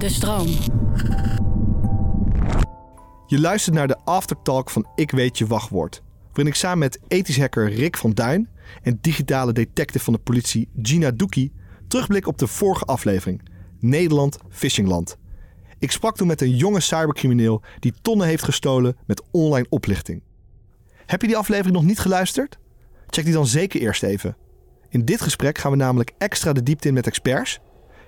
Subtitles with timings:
[0.00, 0.46] De stroom.
[3.26, 6.02] Je luistert naar de aftertalk van Ik Weet Je Wachtwoord.
[6.26, 8.48] Waarin ik samen met ethisch hacker Rick van Duin
[8.82, 11.52] en digitale detective van de politie Gina Doekie
[11.88, 13.42] terugblik op de vorige aflevering.
[13.80, 15.16] Nederland Phishingland.
[15.78, 20.22] Ik sprak toen met een jonge cybercrimineel die tonnen heeft gestolen met online oplichting.
[21.06, 22.58] Heb je die aflevering nog niet geluisterd?
[23.06, 24.36] Check die dan zeker eerst even.
[24.88, 27.60] In dit gesprek gaan we namelijk extra de diepte in met experts,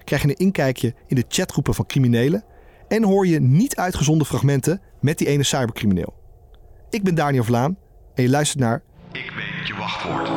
[0.05, 2.45] krijg je een inkijkje in de chatgroepen van criminelen
[2.89, 6.14] en hoor je niet uitgezonden fragmenten met die ene cybercrimineel.
[6.91, 7.77] Ik ben Daniel Vlaan
[8.14, 10.30] en je luistert naar Ik weet je wachtwoord.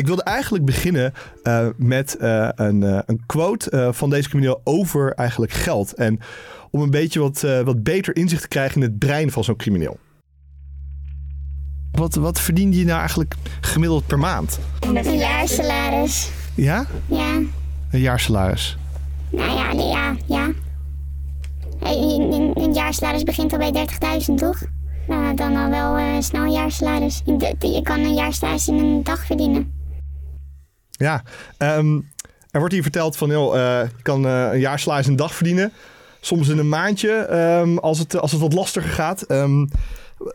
[0.00, 5.12] Ik wilde eigenlijk beginnen eh, met eh, een, eh, een quote van deze crimineel over
[5.12, 5.94] eigenlijk geld.
[5.94, 6.20] En
[6.70, 9.98] om een beetje wat, wat beter inzicht te krijgen in het brein van zo'n crimineel.
[11.92, 14.58] Wat, wat verdien je nou eigenlijk gemiddeld per maand?
[14.92, 16.30] Met een jaarsalaris.
[16.54, 16.86] Ja?
[17.06, 17.34] Ja.
[17.90, 18.76] Een jaarsalaris.
[19.30, 20.50] Nou ja, nee, ja, ja.
[21.80, 23.86] Een, een, een jaarsalaris begint al bij
[24.28, 24.62] 30.000, toch?
[25.08, 27.22] Nou, dan al wel snel een jaarsalaris.
[27.58, 29.79] Je kan een jaarsalaris in een dag verdienen.
[31.00, 31.22] Ja.
[31.56, 32.00] ehm,
[32.50, 35.34] er wordt hier verteld van, joh, eh, je kan eh, een jaarsalaris in een dag
[35.34, 35.72] verdienen.
[36.20, 39.22] Soms in een maandje, ehm, als, het, als het wat lastiger gaat.
[39.22, 39.66] Ehm,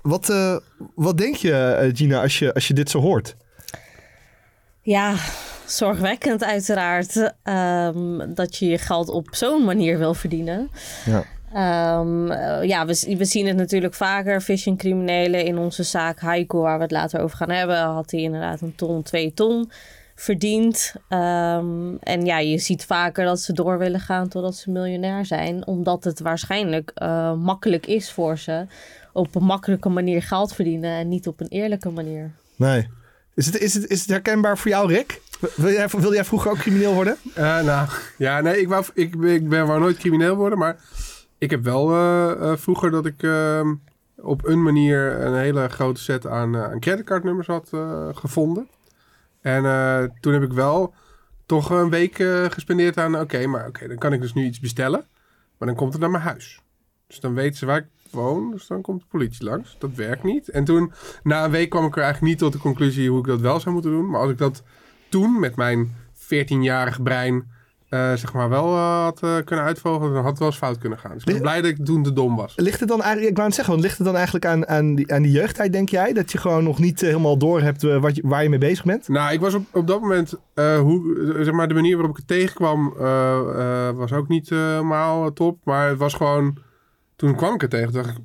[0.02, 0.58] wat, eh,
[0.96, 3.36] wat denk je, eh, Gina, als je, als je dit zo hoort?
[4.82, 5.16] Ja,
[5.66, 7.14] zorgwekkend uiteraard
[8.36, 10.70] dat je je geld op zo'n manier wil verdienen.
[11.06, 11.24] Ja.
[11.54, 14.42] Eh, ja, we, we zien het natuurlijk vaker.
[14.42, 18.22] Phishing criminelen in onze zaak Heiko, waar we het later over gaan hebben, had hij
[18.22, 19.72] inderdaad een ton, twee ton
[20.16, 20.96] verdiend.
[21.08, 25.68] Ehm, en ja, je ziet vaker dat ze door willen gaan totdat ze miljonair zijn,
[25.68, 28.66] omdat het waarschijnlijk eh, makkelijk is voor ze
[29.14, 32.32] op een makkelijke manier geld verdienen en niet op een eerlijke manier.
[32.56, 32.88] Nee.
[33.36, 35.22] Is het, is, het, is het herkenbaar voor jou, Rick?
[35.56, 37.18] Wil jij, wil jij vroeger ook crimineel worden?
[37.34, 40.78] Eh, nou, ja, nee, ik, wou, ik, ik ben, wou nooit crimineel worden, maar
[41.38, 43.74] ik heb wel eh, eh, vroeger dat ik ehm,
[44.16, 48.68] op een manier een hele grote set aan, aan creditcardnummers had eh, gevonden.
[49.46, 50.94] En eh, toen heb ik wel
[51.46, 54.60] toch een week eh, gespendeerd aan, oké, maar oké, dan kan ik dus nu iets
[54.60, 55.06] bestellen,
[55.58, 56.62] maar dan komt het naar mijn huis.
[57.08, 59.76] Dus dan weten ze waar ik woon, dus dan komt de politie langs.
[59.80, 60.50] Dat werkt niet.
[60.50, 60.92] En toen,
[61.24, 63.60] na een week kwam ik er eigenlijk niet tot de conclusie hoe ik dat wel
[63.60, 64.10] zou moeten doen.
[64.10, 64.64] Maar als ik dat
[65.10, 67.52] toen met mijn 14-jarig brein
[67.90, 70.78] eh, zeg maar wel eh, had eh, kunnen uitvogelen, dan had het wel eens fout
[70.78, 71.12] kunnen gaan.
[71.12, 72.54] Dus ik ben blij dat ik toen te dom was.
[72.56, 74.96] Ligt het dan eigenlijk, ik wou het zeggen, want ligt het dan eigenlijk aan, aan,
[74.96, 76.14] die, aan die jeugdtijd, denk jij?
[76.14, 79.08] Dat je gewoon nog niet helemaal door hebt wat je, waar je mee bezig bent?
[79.08, 82.28] Nou, ik was op, op dat moment, hoe, zeg maar, de manier waarop ik het
[82.28, 82.94] tegenkwam,
[83.96, 85.58] was ook niet helemaal top.
[85.64, 86.58] Maar het was gewoon,
[87.16, 88.24] toen kwam ik het tegen, dacht ik, het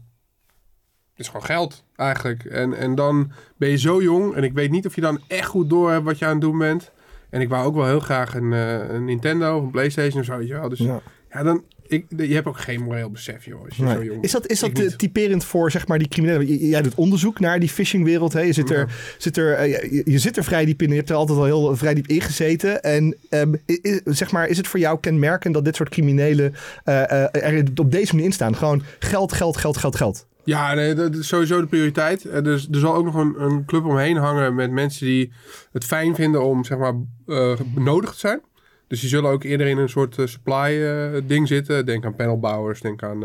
[1.20, 2.44] is gewoon geld eigenlijk.
[2.44, 5.48] En, en dan ben je zo jong en ik weet niet of je dan echt
[5.48, 6.92] goed door hebt wat je aan het doen bent.
[7.30, 10.26] En ik wou ook wel heel graag een, eh, een Nintendo of een Playstation of
[10.26, 10.68] zo, weet je wel.
[10.68, 11.00] Dus ja,
[11.32, 11.42] Ja.
[11.42, 13.94] dan, ik, je hebt ook geen moreel besef, joh, als je Nee.
[13.94, 16.46] zo jong Is dat, is dat eh, typerend voor zeg maar, die criminelen?
[16.68, 18.32] Jij doet onderzoek naar die phishingwereld.
[18.32, 18.40] Hè?
[18.40, 20.88] Je, zit er, zit er, eh, je, je zit er vrij diep in.
[20.90, 22.82] Je hebt er altijd al heel vrij diep in gezeten.
[22.82, 26.54] En ehm, i- i- zeg maar, is het voor jou kenmerkend dat dit soort criminelen
[26.84, 27.28] eh, eh,
[27.58, 28.56] er op deze manier in staan?
[28.56, 30.26] Gewoon geld, geld, geld, geld, geld.
[30.50, 32.24] Ja, nee, dat is sowieso de prioriteit.
[32.24, 35.32] Eh, Dus er zal ook nog een, een club omheen hangen met mensen die
[35.72, 36.94] het fijn vinden om zeg maar
[37.26, 38.40] eh, benodigd te zijn.
[38.88, 41.86] Dus die zullen ook eerder in een soort eh, supply eh, ding zitten.
[41.86, 43.20] Denk aan panelbouwers, denk aan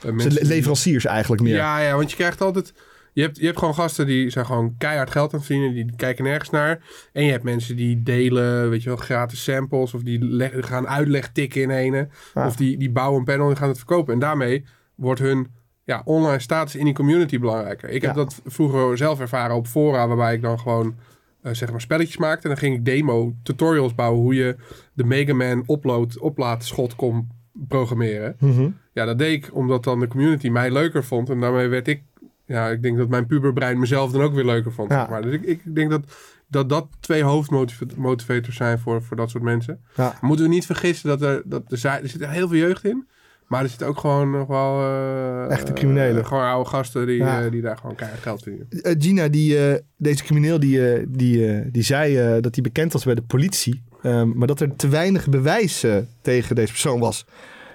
[0.00, 0.32] Ze mensen...
[0.32, 1.54] le- die- leveranciers eigenlijk meer.
[1.54, 2.72] Ja, ja, want je krijgt altijd...
[3.14, 5.74] Je hebt, je hebt gewoon gasten die zijn gewoon keihard geld aan het verdienen.
[5.74, 6.80] Die kijken nergens naar.
[7.12, 9.94] En je hebt mensen die delen, weet je wel, gratis samples.
[9.94, 12.08] Of die leg- gaan uitleg tikken in ene.
[12.34, 12.46] Ah.
[12.46, 14.14] Of die, die bouwen een panel en gaan het verkopen.
[14.14, 15.46] En daarmee wordt hun
[15.84, 17.88] ja, online status in die community belangrijker.
[17.88, 18.16] Ik heb Ja.
[18.16, 20.06] dat vroeger zelf ervaren op fora.
[20.08, 20.94] Waarbij ik dan gewoon,
[21.42, 22.42] eh, zeg maar, spelletjes maakte.
[22.42, 24.20] En dan ging ik demo tutorials bouwen.
[24.20, 24.56] Hoe je
[24.92, 27.28] de Mega Man upload, oplaadschot kon
[27.68, 28.36] programmeren.
[28.38, 28.68] Mhm.
[28.92, 31.30] Ja, dat deed ik omdat dan de community mij leuker vond.
[31.30, 32.02] En daarmee werd ik...
[32.46, 34.90] Ja, ik denk dat mijn puberbrein mezelf dan ook weer leuker vond.
[34.90, 34.98] Ja.
[34.98, 35.22] zeg maar.
[35.22, 36.02] Dus ik, ik denk dat,
[36.48, 39.80] dat dat twee hoofdmotivators zijn voor, voor dat soort mensen.
[39.96, 40.14] Ja.
[40.20, 41.42] Moeten we niet vergissen dat er...
[41.44, 43.06] Dat er, er zit heel veel jeugd in.
[43.46, 44.80] Maar er zitten ook gewoon nog wel...
[44.80, 46.22] eh, Echte criminelen.
[46.22, 47.44] eh, gewoon oude gasten die, Ja.
[47.44, 48.68] eh, die daar gewoon keihard geld verdienen.
[48.82, 52.62] Eh, Gina, die, eh, deze crimineel, die, eh, die, eh, die zei eh, dat hij
[52.62, 53.82] bekend was bij de politie.
[54.02, 55.84] ehm, maar dat er te weinig bewijs
[56.22, 57.24] tegen deze persoon was.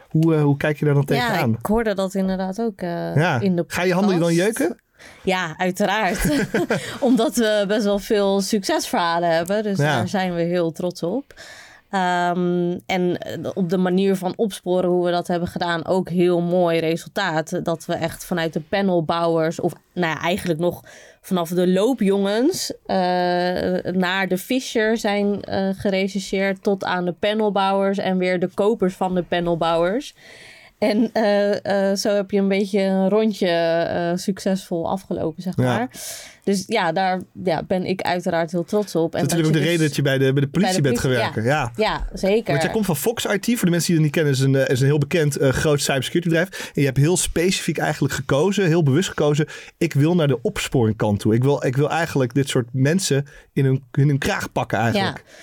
[0.10, 1.54] Hoe, eh, hoe kijk je daar dan Ja, tegenaan?
[1.60, 3.40] ik hoorde dat inderdaad ook eh, Ja.
[3.40, 4.58] in de Ga je handen dan podcast.
[4.60, 4.78] jeuken?
[5.24, 6.48] Ja, uiteraard.
[7.00, 9.64] Omdat we best wel veel succesverhalen hebben.
[9.64, 9.96] Dus Ja.
[9.98, 11.34] daar zijn we heel trots op.
[11.90, 16.42] Ehm, en eh, op de manier van opsporen hoe we dat hebben gedaan, ook heel
[16.42, 17.66] mooi resultaat.
[17.66, 20.84] Dat we echt vanuit de panelbouwers, of nou ja, eigenlijk nog
[21.22, 22.98] vanaf de loopjongens eh,
[23.94, 25.40] naar de Fisher zijn
[25.78, 30.16] gerechercheerd tot aan de panelbouwers en weer de kopers van de panelbouwers.
[30.78, 35.64] En eh, eh, zo heb je een beetje een rondje eh, succesvol afgelopen, zeg Ja.
[35.64, 35.90] maar.
[36.44, 39.12] Dus ja, daar ja, ben ik uiteraard heel trots op.
[39.12, 40.82] Dat is natuurlijk ook de reden dus- dat je bij de, bij de politie bij
[40.82, 41.44] de bent gewerkt.
[41.44, 41.72] Ja.
[41.76, 42.52] Ja, zeker.
[42.52, 43.46] Want jij komt van Fox IT.
[43.46, 46.30] Voor de mensen die het niet kennen, is een, is een heel bekend groot cybersecurity
[46.30, 46.72] bedrijf.
[46.74, 49.48] En je hebt heel specifiek eigenlijk gekozen, heel bewust gekozen.
[49.78, 51.34] Ik wil naar de opsporing kant toe.
[51.34, 55.18] Ik wil, ik wil eigenlijk dit soort mensen in hun, in hun kraag pakken eigenlijk.
[55.18, 55.34] Ja,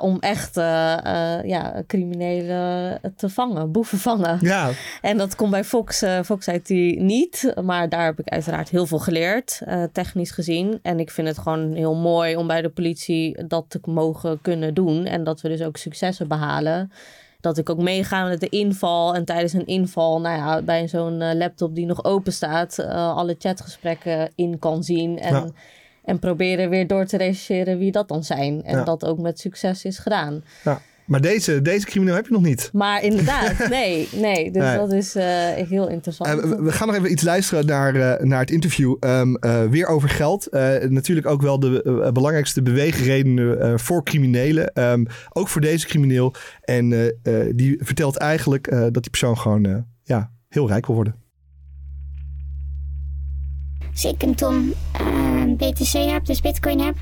[0.00, 4.38] om echt eh, eh, ja, criminelen te vangen, boeven vangen.
[4.40, 4.70] Ja,
[5.00, 6.68] En dat komt bij Fox, eh, Fox IT
[6.98, 7.52] niet.
[7.62, 9.60] Maar daar heb ik uiteraard heel veel geleerd,
[9.92, 10.78] technisch gezien.
[10.82, 14.74] En ik vind het gewoon heel mooi om bij de politie dat te mogen kunnen
[14.74, 15.04] doen.
[15.04, 16.92] En dat we dus ook successen behalen.
[17.40, 19.14] Dat ik ook meega met de inval.
[19.14, 24.30] En tijdens een inval, nou ja, bij zo'n laptop die nog open staat, alle chatgesprekken
[24.34, 25.18] in kan zien.
[25.18, 25.46] En, Ja.
[26.04, 28.62] En proberen weer door te rechercheren wie dat dan zijn.
[28.64, 28.84] En Ja.
[28.84, 30.44] dat ook met succes is gedaan.
[30.64, 30.80] ja.
[31.06, 32.70] Maar deze, deze crimineel heb je nog niet.
[32.72, 34.50] Maar inderdaad, nee, nee.
[34.50, 34.76] Dus Nee.
[34.76, 35.24] dat is eh,
[35.68, 36.28] heel interessant.
[36.42, 38.96] Eh, we, gaan nog even iets luisteren naar, eh, naar het interview.
[39.00, 40.48] Ehm, eh, weer over geld.
[40.88, 44.72] Natuurlijk ook wel de belangrijkste beweegredenen voor criminelen.
[44.72, 46.34] Ehm, ook voor deze crimineel.
[46.60, 46.88] En
[47.54, 51.14] die vertelt eigenlijk dat die persoon gewoon ja, heel rijk wil worden.
[53.92, 56.94] Als ik een ton eh, BTC heb, dus bitcoin heb,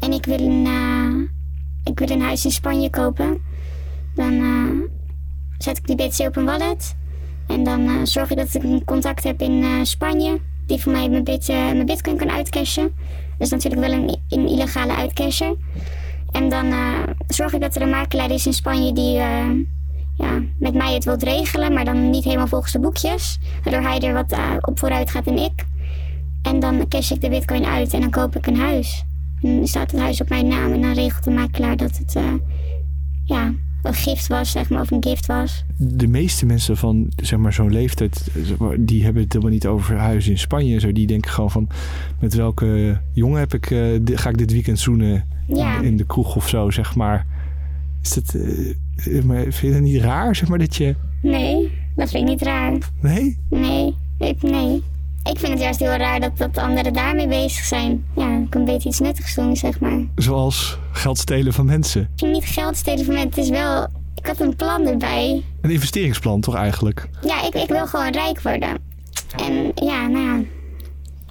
[0.00, 3.40] en ik wil een, eh, ik wil een huis in Spanje kopen,
[4.14, 4.90] dan eh,
[5.58, 6.96] zet ik die BTC op een wallet.
[7.46, 11.24] En dan zorg ik dat ik een contact heb in Spanje, die voor mij mijn,
[11.24, 12.92] bit, mijn bitcoin kan uitcashen.
[13.38, 13.92] Dat is natuurlijk wel
[14.28, 15.56] een, illegale uitcasher.
[16.30, 16.74] En dan
[17.26, 19.12] zorg ik dat er een makelaar is in Spanje die
[20.16, 23.38] ja, met mij het wilt regelen, maar dan niet helemaal volgens de boekjes.
[23.64, 25.64] Waardoor hij er wat op vooruit gaat en ik.
[26.48, 29.04] En dan cash ik de bitcoin uit en dan koop ik een huis.
[29.42, 32.16] En dan staat het huis op mijn naam en dan regelt de makelaar dat het
[32.16, 32.32] eh,
[33.24, 33.52] ja,
[33.82, 35.64] een gift was, zeg maar, of een gift was.
[35.76, 39.96] de meeste mensen van zeg maar, zo'n leeftijd, maar, die hebben het helemaal niet over
[39.96, 40.92] huizen in Spanje en zo.
[40.92, 41.68] Die denken gewoon van,
[42.20, 45.78] met welke jongen heb ik, eh, ga ik dit weekend zoenen Ja.
[45.78, 47.26] in, in de kroeg of zo, zeg maar.
[48.02, 50.94] Is dat, eh, maar vind je dat niet raar, zeg maar, dat je...
[51.22, 52.78] Nee, dat vind ik niet raar.
[53.00, 53.38] Nee?
[53.50, 54.82] Nee, ik, nee.
[55.30, 58.04] Ik vind het juist heel raar dat, dat anderen daarmee bezig zijn.
[58.16, 60.06] Ja, ik kan beter iets nuttigs doen, zeg maar.
[60.14, 62.08] Zoals geld stelen van mensen.
[62.16, 63.30] niet geld stelen van mensen.
[63.30, 63.86] Het is wel...
[64.14, 65.42] Ik had een plan erbij.
[65.60, 67.08] Een investeringsplan toch eigenlijk?
[67.22, 68.68] Ja, ik, ik wil gewoon rijk worden.
[69.36, 70.44] En ja, nou ja.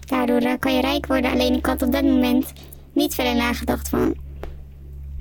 [0.05, 1.31] Daardoor eh, kan je rijk worden.
[1.31, 2.53] Alleen ik had op dat moment
[2.93, 4.15] niet verder nagedacht van...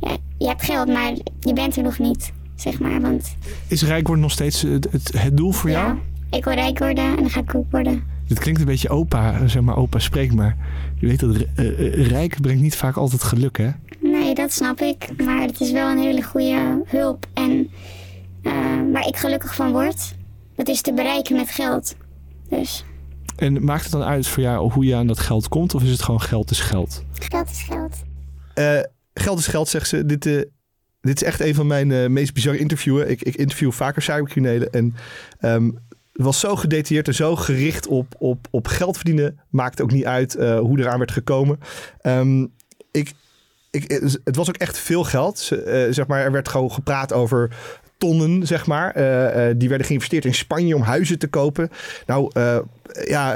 [0.01, 3.01] Ja, je hebt geld, maar je bent er nog niet, zeg maar.
[3.01, 5.87] Want Is rijk worden nog steeds het, het, het doel voor jou?
[5.87, 8.15] ja, ik wil rijk worden en dan ga ik ook worden.
[8.29, 10.57] Het klinkt een beetje opa, zeg maar opa spreekt, maar
[10.99, 13.71] je weet dat eh, eh, rijk brengt niet vaak altijd geluk, hè?
[14.01, 15.23] Nee, dat snap ik.
[15.25, 17.27] Maar het is wel een hele goede hulp.
[17.35, 17.71] En
[18.43, 18.53] eh,
[18.93, 20.15] waar ik gelukkig van word,
[20.57, 21.97] dat is te bereiken met geld.
[22.49, 22.85] Dus
[23.37, 25.91] En maakt het dan uit voor jou hoe je aan dat geld komt, of is
[25.91, 27.05] het gewoon geld is geld?
[27.13, 28.05] geld is geld.
[28.55, 28.81] Eh,
[29.15, 30.07] geld is geld, zegt ze.
[30.07, 30.43] Dit, eh,
[31.01, 33.11] dit is echt een van mijn eh, meest bizarre interviewen.
[33.11, 34.71] Ik, ik interview vaker cybercriminelen.
[34.71, 34.95] En
[35.39, 35.71] ehm,
[36.17, 39.41] was zo gedetailleerd en zo gericht op, op, op geld verdienen.
[39.51, 41.61] Maakt ook niet uit eh, hoe eraan werd gekomen.
[42.01, 42.47] Ehm,
[42.91, 43.13] ik,
[43.71, 43.91] ik,
[44.25, 45.51] het was ook echt veel geld.
[45.51, 47.51] Eh, zeg maar, er werd gewoon gepraat over
[47.99, 48.91] tonnen, zeg maar.
[48.91, 51.71] Eh, die werden geïnvesteerd in Spanje om huizen te kopen.
[52.07, 52.31] Nou,
[53.05, 53.35] ja,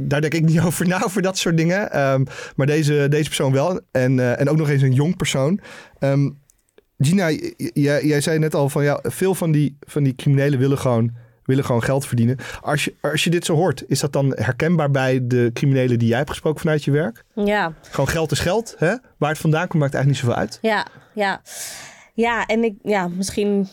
[0.00, 1.92] daar denk ik niet over na, over dat soort dingen.
[1.92, 2.24] Ehm,
[2.56, 3.80] maar deze, deze persoon wel.
[3.90, 5.60] En, en ook nog eens een jong persoon.
[5.98, 6.30] Ehm,
[6.98, 10.78] Gina, jij, jij zei net al van ja, veel van die, van die criminelen willen
[10.78, 11.12] gewoon,
[11.44, 12.36] willen gewoon geld verdienen.
[12.60, 16.08] Als je, als je dit zo hoort, is dat dan herkenbaar bij de criminelen die
[16.08, 17.24] jij hebt gesproken vanuit je werk?
[17.34, 18.94] Ja, Gewoon geld is geld, hè?
[19.16, 20.58] Waar het vandaan komt maakt eigenlijk niet zoveel uit.
[20.62, 21.40] Ja, ja.
[22.14, 23.68] Ja, en ik, ja, misschien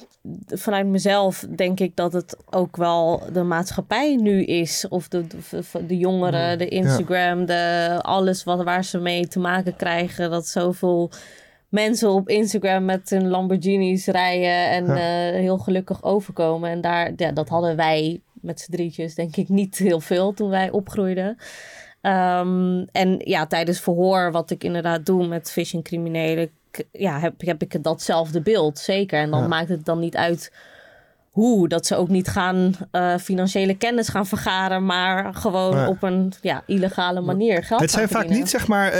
[0.48, 4.86] vanuit mezelf denk ik dat het ook wel de maatschappij nu is.
[4.90, 9.76] Of de, de, de jongeren, de Instagram, de, alles wat, waar ze mee te maken
[9.76, 10.30] krijgen.
[10.30, 11.12] Dat zoveel
[11.72, 16.70] mensen op Instagram met hun Lamborghinis rijden en eh, heel gelukkig overkomen.
[16.70, 20.50] En daar, ja, dat hadden wij met z'n drietjes denk ik niet heel veel toen
[20.50, 21.38] wij opgroeiden.
[22.02, 26.50] Ehm, en ja, tijdens verhoor, wat ik inderdaad doe met phishing criminelen,
[26.92, 29.20] ja, heb, heb ik datzelfde beeld, zeker.
[29.20, 29.48] En dan Ja.
[29.48, 30.52] maakt het dan niet uit
[31.32, 36.34] hoe, dat ze ook niet gaan eh, financiële kennis gaan vergaren, maar gewoon op een
[36.42, 38.92] ja, illegale manier geld Het zijn vaak niet, zeg maar,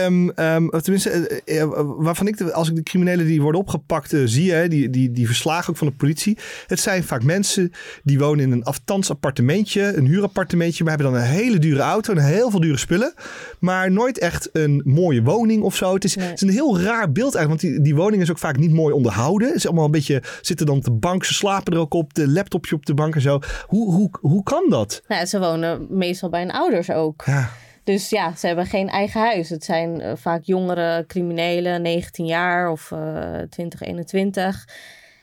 [0.70, 4.52] of tenminste, eh, eh, waarvan ik, de, als ik de criminelen die worden opgepakt zie,
[4.52, 6.38] hè, die, die, die verslagen ook van de politie.
[6.68, 7.72] Het zijn vaak mensen
[8.04, 12.14] die wonen in een aftans appartementje, een huurappartementje, maar hebben dan een hele dure auto
[12.14, 13.14] en heel veel dure spullen.
[13.60, 15.94] Maar nooit echt een mooie woning of zo.
[15.94, 16.28] Het is, Nee.
[16.28, 18.72] het is een heel raar beeld eigenlijk, want die, die woning is ook vaak niet
[18.72, 19.48] mooi onderhouden.
[19.48, 22.14] Het is allemaal een beetje, zitten dan op de bank, ze slapen er ook op,
[22.28, 23.40] laptopje op de bank en zo.
[23.66, 25.02] Hoe, hoe, hoe kan dat?
[25.08, 27.24] Nou, ze wonen meestal bij hun ouders ook.
[27.26, 27.50] Ja.
[27.84, 29.50] Dus ja, ze hebben geen eigen huis.
[29.50, 34.68] Het zijn eh, vaak jongere criminelen, 19 jaar of eh 20, 21.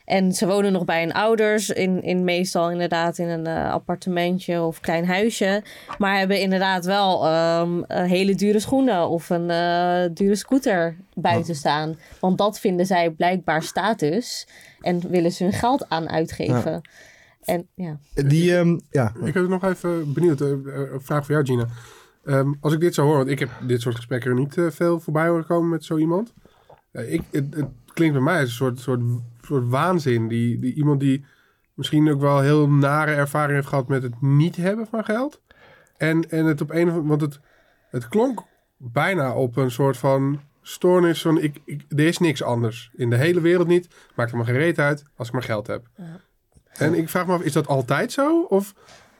[0.09, 4.61] En ze wonen nog bij hun ouders, in, in meestal inderdaad in een eh, appartementje
[4.61, 5.63] of klein huisje.
[5.97, 11.55] Maar hebben inderdaad wel ehm, eh, hele dure schoenen of een eh, dure scooter buiten
[11.55, 11.97] staan.
[12.19, 14.47] Want dat vinden zij blijkbaar status
[14.81, 16.81] en willen ze hun geld aan uitgeven.
[17.43, 17.99] En ja.
[18.13, 19.13] Die, ehm, ja.
[19.23, 20.41] Ik heb nog even benieuwd.
[20.41, 21.67] een vraag voor jou, Gina.
[22.29, 24.65] Ehm, als ik dit zo hoor, want ik heb dit soort gesprekken er niet eh,
[24.69, 26.33] veel voorbij horen komen met zo iemand.
[26.91, 29.01] Ik, het, het klinkt bij mij als een soort, soort,
[29.55, 30.27] soort waanzin.
[30.27, 31.25] Die, die, iemand die
[31.73, 35.41] misschien ook wel heel nare ervaring heeft gehad met het niet hebben van geld.
[35.97, 37.39] En, en het op een of andere want het,
[37.89, 38.43] het klonk
[38.77, 42.91] bijna op een soort van stoornis van ik, ik, er is niks anders.
[42.95, 43.87] In de hele wereld niet.
[44.15, 45.87] Maakt er maar geen reet uit als ik maar geld heb.
[46.73, 48.41] En ik vraag me af, is dat altijd zo?
[48.41, 48.73] Of,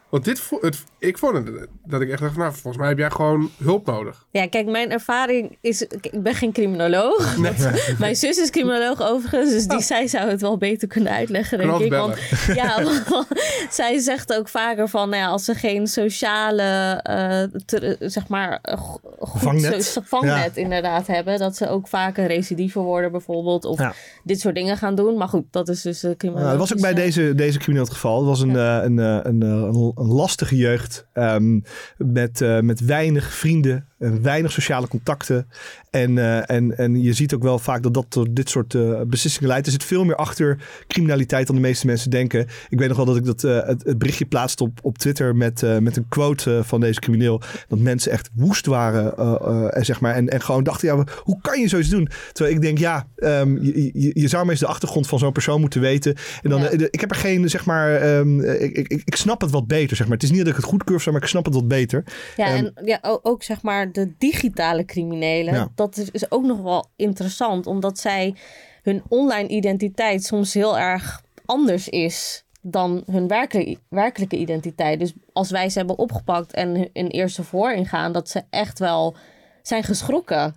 [0.09, 2.97] want dit, vo- het, ik vond het, dat ik echt dacht, nou, volgens mij heb
[2.97, 4.25] jij gewoon hulp nodig.
[4.31, 5.81] Ja, kijk, mijn ervaring is...
[5.81, 7.37] Ik ben geen criminoloog.
[7.99, 9.51] Mijn zus is criminoloog overigens.
[9.51, 11.91] Dus die, zij zou het wel beter kunnen uitleggen, denk ik.
[11.91, 12.15] Want,
[12.55, 13.27] ja, want
[13.69, 15.09] zij zegt ook vaker van...
[15.09, 16.63] Nou ja, als ze geen sociale,
[17.03, 18.59] eh, ter- zeg maar...
[18.61, 18.77] eh,
[19.19, 19.83] goed Vangnet.
[19.85, 21.39] so- vangnet inderdaad hebben.
[21.39, 23.65] Dat ze ook vaker recidiever worden bijvoorbeeld.
[23.65, 23.93] Of Ja.
[24.23, 25.17] dit soort dingen gaan doen.
[25.17, 26.49] Maar goed, dat is dus de Nou, criminoloog.
[26.51, 28.17] dat was ook bij deze, deze crimineel het geval.
[28.17, 31.59] Het was een, eh, een, eh, een, eh, een, een lastige jeugd ehm,
[31.97, 35.47] met, eh, met weinig vrienden en weinig sociale contacten.
[35.89, 39.01] En, eh, en, en je ziet ook wel vaak dat dat tot dit soort eh,
[39.07, 39.65] beslissingen leidt.
[39.65, 42.47] Er zit veel meer achter criminaliteit dan de meeste mensen denken.
[42.69, 45.35] Ik weet nog wel dat ik dat, eh, het, het berichtje plaatste op, op Twitter
[45.35, 47.41] met, eh, met een quote eh, van deze crimineel.
[47.67, 51.03] Dat mensen echt woest waren eh, eh, en, zeg maar, en, en gewoon dachten, ja,
[51.23, 52.09] hoe kan je zoiets doen?
[52.31, 55.31] Terwijl ik denk, ja, ehm, je, je, je zou maar eens de achtergrond van zo'n
[55.31, 56.15] persoon moeten weten.
[56.41, 56.69] En dan, Ja.
[56.69, 59.95] eh, ik heb er geen, zeg maar, ehm, ik, ik, ik snap het wat beter,
[59.97, 60.15] zeg maar.
[60.15, 62.03] Het is niet dat ik het goedkeur of zo, maar ik snap het wat beter.
[62.35, 65.53] Ja, Ehm, en ja, ook zeg maar de digitale criminelen.
[65.53, 65.69] Ja.
[65.75, 68.35] Dat is, is ook nog wel interessant, omdat zij
[68.83, 74.99] hun online identiteit soms heel erg anders is dan hun werkelijke, werkelijke identiteit.
[74.99, 78.79] Dus als wij ze hebben opgepakt en hun- een eerste voor ingaan, dat ze echt
[78.79, 79.15] wel
[79.61, 80.55] zijn geschrokken.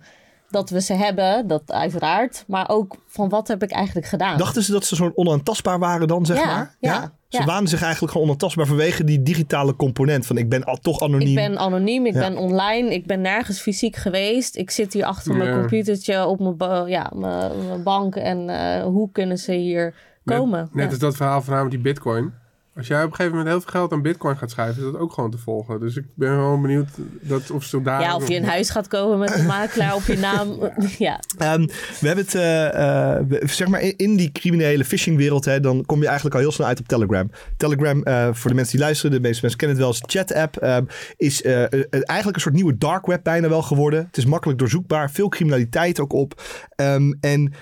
[0.53, 2.43] Dat we ze hebben, dat uiteraard.
[2.47, 4.37] Maar ook van wat heb ik eigenlijk gedaan?
[4.37, 6.75] Dachten ze dat ze zo'n onaantastbaar waren dan, zeg Ja, maar?
[6.79, 7.45] ja, Ze ja.
[7.45, 10.25] waanden zich eigenlijk gewoon onaantastbaar vanwege die digitale component.
[10.25, 11.27] Van ik ben al, toch anoniem.
[11.27, 12.19] Ik ben anoniem, ik Ja.
[12.19, 14.55] ben online, ik ben nergens fysiek geweest.
[14.57, 15.59] Ik zit hier achter mijn Ja.
[15.59, 18.15] computertje op mijn, ja, mijn, mijn bank.
[18.15, 19.95] En eh, hoe kunnen ze hier
[20.25, 20.59] komen?
[20.59, 20.89] Net, net Ja.
[20.89, 22.33] als dat verhaal van haar met die bitcoin.
[22.75, 25.01] Als jij op een gegeven moment heel veel geld aan bitcoin gaat schrijven, is dat
[25.01, 25.79] ook gewoon te volgen.
[25.79, 26.87] Dus ik ben wel benieuwd
[27.21, 28.01] dat, of ze daar...
[28.01, 30.71] ja, of je in huis gaat komen met een makelaar op je naam.
[30.97, 31.65] ja, Ehm,
[31.99, 35.99] we hebben het, eh, eh, zeg maar, in, in die criminele phishingwereld, hè, dan kom
[35.99, 37.31] je eigenlijk al heel snel uit op Telegram.
[37.57, 40.57] Telegram, eh, voor de mensen die luisteren, de meeste mensen kennen het wel als chat-app,
[40.57, 40.85] ehm,
[41.17, 44.05] is eigenlijk een soort nieuwe dark web bijna wel geworden.
[44.05, 46.41] Het is makkelijk doorzoekbaar, veel criminaliteit ook op.
[46.75, 47.53] Ehm, en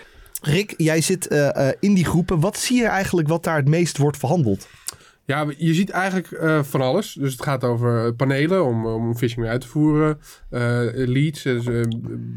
[0.41, 2.39] Rick, jij zit eh, eh, in die groepen.
[2.39, 4.67] Wat zie je eigenlijk wat daar het meest wordt verhandeld?
[5.31, 7.13] Ja, je ziet eigenlijk eh, van alles.
[7.13, 10.19] Dus het gaat over panelen om, om phishing uit te voeren.
[10.49, 10.61] eh,
[10.93, 11.81] leads, dus, eh,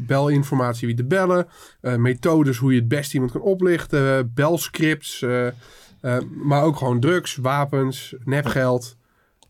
[0.07, 1.47] belinformatie wie te bellen.
[1.81, 4.31] eh, methodes hoe je het best iemand kan oplichten.
[4.33, 5.21] belscripts.
[5.21, 8.97] eh, eh, maar ook gewoon drugs, wapens, nepgeld.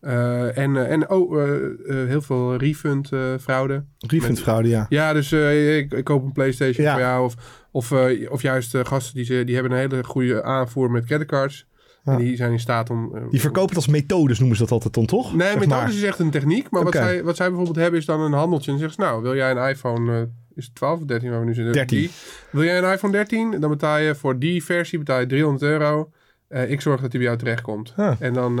[0.00, 3.84] eh, en eh, en oh, eh, eh, heel veel refund eh, fraude.
[4.06, 4.86] Refundfraude, ja.
[4.88, 6.92] Ja, dus eh, ik, ik koop een PlayStation Ja.
[6.92, 7.24] voor jou.
[7.24, 7.34] Of,
[7.70, 11.04] of, eh, of juist eh, gasten die, ze, die hebben een hele goede aanvoer met
[11.04, 11.66] creditcards.
[12.06, 12.12] Ja.
[12.12, 13.16] En die zijn in staat om...
[13.16, 15.34] eh, Die verkopen het als methodes, noemen ze dat altijd dan, toch?
[15.34, 15.94] Nee, Zeg methodes maar.
[15.94, 16.70] is echt een techniek.
[16.70, 18.72] Maar wat, zij, wat zij bijvoorbeeld hebben is dan een handeltje.
[18.72, 20.12] En zeggen ze, nou, wil jij een iPhone...
[20.16, 20.22] eh,
[20.54, 21.72] is het 12 of 13 waar we nu zitten?
[21.72, 21.98] 13.
[21.98, 22.10] Die.
[22.50, 23.60] Wil jij een iPhone 13?
[23.60, 26.10] Dan betaal je voor die versie betaal je 300 euro.
[26.48, 27.92] Eh, ik zorg dat die bij jou terechtkomt.
[27.96, 28.14] Ah.
[28.18, 28.56] En dan,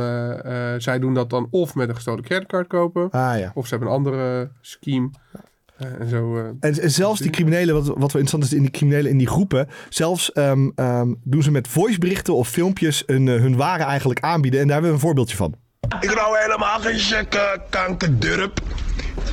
[0.80, 3.10] zij doen dat dan of met een gestolen creditcard kopen.
[3.10, 3.50] Ah ja.
[3.54, 5.10] Of ze hebben een andere scheme.
[5.76, 6.36] Eh, en zo...
[6.36, 9.18] eh, En, en zelfs die criminelen, wat, wat wel interessant is in die criminelen in
[9.18, 13.86] die groepen, zelfs ehm, ehm, doen ze met voiceberichten of filmpjes een, eh, hun waren
[13.86, 14.60] eigenlijk aanbieden.
[14.60, 15.54] En daar hebben we een voorbeeldje van.
[16.00, 18.60] Ik hou helemaal geen check, kankerdurp.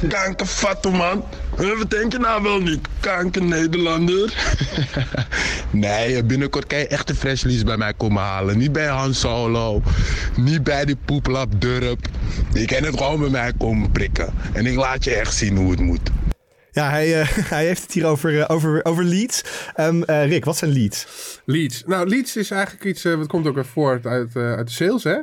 [0.08, 1.24] Kankerfatto, man.
[1.56, 2.88] Wat denk je nou wel niet?
[3.00, 4.34] Kanker Nederlander.
[5.72, 8.58] nee, binnenkort kan je echt een fresh release bij mij komen halen.
[8.58, 9.82] Niet bij Han Solo.
[10.36, 12.08] Niet bij die poeplap Durp.
[12.54, 14.34] Je kan het gewoon bij mij komen prikken.
[14.54, 16.10] En ik laat je echt zien hoe het moet.
[16.74, 19.44] Ja, hij, eh, hij heeft het hier over, eh, over, over leads.
[19.76, 21.08] Ehm, eh, Rick, wat zijn leads?
[21.46, 21.84] Leads.
[21.86, 25.18] Nou, leads is eigenlijk iets, wat komt ook weer voort uit, uit de sales, hè?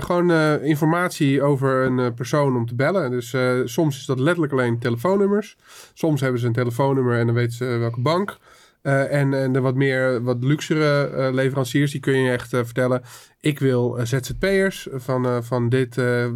[0.00, 3.10] Gewoon informatie over een persoon om te bellen.
[3.10, 5.56] Dus soms is dat letterlijk alleen telefoonnummers.
[5.94, 8.38] Soms hebben ze een telefoonnummer en dan weten ze welke bank.
[8.82, 12.60] Eh, en, en de wat meer, wat luxere eh, leveranciers, die kun je echt eh,
[12.64, 13.02] vertellen.
[13.40, 15.94] Ik wil ZZP'ers van, van dit,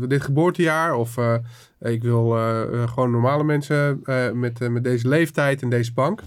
[0.08, 0.94] dit geboortejaar.
[0.94, 1.16] Of
[1.80, 2.28] ik wil
[2.86, 6.20] gewoon normale mensen met, met deze leeftijd en deze bank.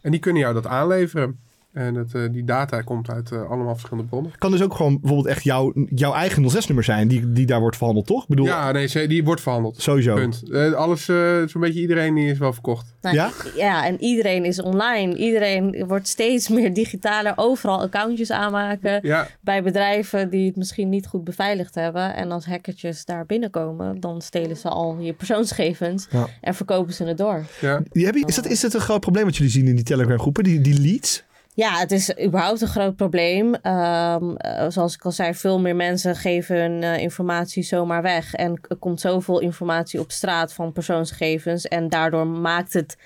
[0.00, 1.40] En die kunnen jou dat aanleveren.
[1.74, 4.32] En dat, eh, die data komt uit eh, allemaal verschillende bronnen.
[4.38, 7.76] Kan dus ook gewoon bijvoorbeeld echt jouw, jouw eigen 06-nummer zijn die, die daar wordt
[7.76, 8.22] verhandeld, toch?
[8.22, 9.82] Ik bedoel, Ja, nee, die wordt verhandeld.
[9.82, 10.14] sowieso.
[10.14, 10.42] Punt.
[10.50, 11.16] Eh, alles, eh,
[11.46, 12.94] zo'n beetje iedereen die is wel verkocht.
[13.00, 13.30] Nou, Ja?
[13.56, 15.16] Ja, en iedereen is online.
[15.16, 17.32] Iedereen wordt steeds meer digitaler.
[17.36, 18.98] Overal accountjes aanmaken.
[19.02, 22.14] Ja, Bij bedrijven die het misschien niet goed beveiligd hebben.
[22.14, 26.06] En als hackertjes daar binnenkomen, dan stelen ze al je persoonsgegevens.
[26.10, 26.26] Ja.
[26.40, 27.44] En verkopen ze het door.
[27.60, 27.82] ja.
[27.90, 29.84] Die heb je, is, dat, is dat een groot probleem wat jullie zien in die
[29.84, 31.24] Telegram groepen, die, die leads?
[31.56, 33.54] Ja, het is überhaupt een groot probleem.
[33.54, 38.34] Ehm, eh, zoals ik al zei, veel meer mensen geven hun eh, informatie zomaar weg.
[38.34, 41.68] En er komt zoveel informatie op straat van persoonsgegevens.
[41.68, 42.96] En daardoor maakt het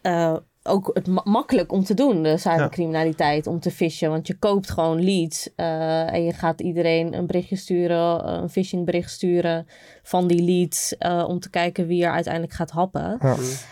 [0.00, 0.36] eh,
[0.68, 4.10] ook het ma- makkelijk om te doen, de cybercriminaliteit, om te fishen.
[4.10, 8.48] Want je koopt gewoon leads eh, en je gaat iedereen een berichtje sturen, eh, een
[8.50, 9.66] phishing bericht sturen
[10.02, 10.96] van die leads.
[10.98, 13.16] eh, om te kijken wie er uiteindelijk gaat happen.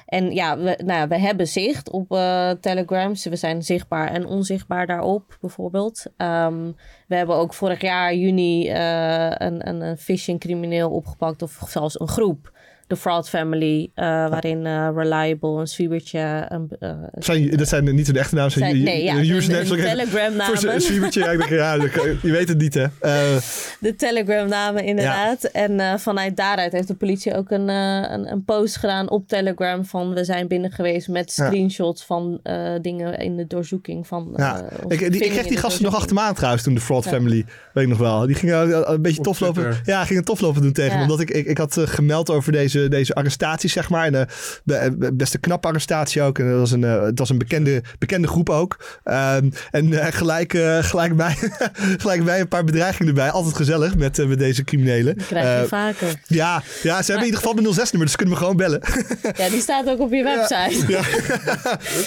[0.06, 3.24] En ja, we, nou ja, we hebben zicht op eh Telegrams.
[3.24, 6.02] We zijn zichtbaar en onzichtbaar daarop, bijvoorbeeld.
[6.16, 6.72] Ehm,
[7.08, 12.00] we hebben ook vorig jaar juni eh, een, een, een phishing crimineel opgepakt, of zelfs
[12.00, 12.54] een groep.
[12.88, 18.06] De Fraud Family, eh, waarin eh, Reliable, een Swiebertje, een, eh, Zijn, dat zijn niet
[18.06, 20.74] hun echte naam, zijn, zijn, nee, ja, de, de ook even- Telegram Voor namen.
[20.74, 22.82] een zwiebertje, ja, ik denk, ja, dat kan- je weet het niet, hè.
[23.00, 23.36] Eh,
[23.80, 25.44] De Telegram namen inderdaad.
[25.44, 29.28] En eh, vanuit daaruit heeft de politie ook een, eh, een, een post gedaan op
[29.28, 31.46] Telegram van we zijn binnen geweest met Ja.
[31.46, 34.32] screenshots van eh, dingen in de doorzoeking van.
[34.36, 34.64] ja.
[34.88, 37.06] ik, die, ik kreeg die de gasten nog achter me aan trouwens toen de Fraud
[37.06, 38.26] Family, weet ik nog wel.
[38.26, 39.80] Die gingen een beetje tof lopen.
[39.84, 41.02] Ja, gingen tof lopen doen tegen me.
[41.02, 44.06] Omdat ik, ik, ik had gemeld over deze, deze arrestatie, zeg maar.
[44.06, 44.26] En eh,
[44.64, 46.38] be- eh, best een knappe arrestatie ook.
[46.38, 48.98] En dat was een, eh, het was een bekende, bekende groep ook.
[49.04, 51.34] Ehm, en eh, gelijk, eh, gelijk, bij,
[52.02, 53.30] gelijk bij een paar bedreigingen erbij.
[53.30, 55.16] Altijd gezellig met, eh, met deze criminelen.
[55.16, 56.14] Die krijg je Eh, vaker.
[56.26, 58.80] ja, ja, ze hebben in ieder geval mijn 06-nummer, dus ze kunnen me gewoon bellen.
[59.36, 60.84] Ja, die staat ook op je website.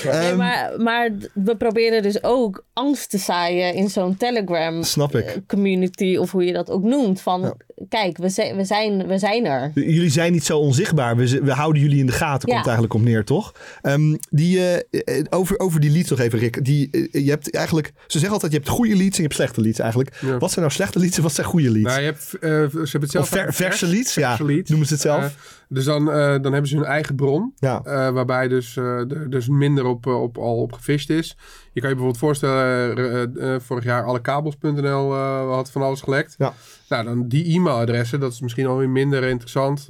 [0.03, 5.15] Nee, Ehm, maar, maar we proberen dus ook angst te zaaien in zo'n Telegram Snap
[5.15, 5.25] ik.
[5.25, 7.21] eh, community, of hoe je dat ook noemt.
[7.21, 7.55] Van
[7.89, 9.71] kijk, we zijn, we, zijn, we zijn er.
[9.75, 11.15] Jullie zijn niet zo onzichtbaar.
[11.15, 12.63] We, we houden jullie in de gaten, komt Ja.
[12.63, 13.53] eigenlijk op neer, toch?
[13.81, 16.65] Ehm, die, eh, eh, over, over die leads nog even, Rick.
[16.65, 19.33] Die, eh, je hebt eigenlijk, ze zeggen altijd, je hebt goede leads en je hebt
[19.35, 20.17] slechte leads eigenlijk.
[20.21, 20.37] Ja.
[20.37, 21.87] Wat zijn nou slechte leads en wat zijn goede leads?
[21.87, 24.13] Nou, je hebt, eh, ze hebben het zelf Of ver- vers- verse leads?
[24.13, 24.69] Ja, verse leads.
[24.69, 25.57] noemen ze het zelf.
[25.71, 27.53] Dus dan, eh, dan hebben ze hun eigen bron.
[27.55, 27.81] ja.
[27.83, 31.37] eh, waarbij dus, eh, er dus minder op, op, al op gefisht is.
[31.73, 35.13] Je kan je bijvoorbeeld voorstellen, vorig jaar allekabels.nl
[35.47, 36.35] had van alles gelekt.
[36.37, 36.53] Ja.
[36.89, 39.89] Nou, dan die e-mailadressen, dat is misschien alweer minder interessant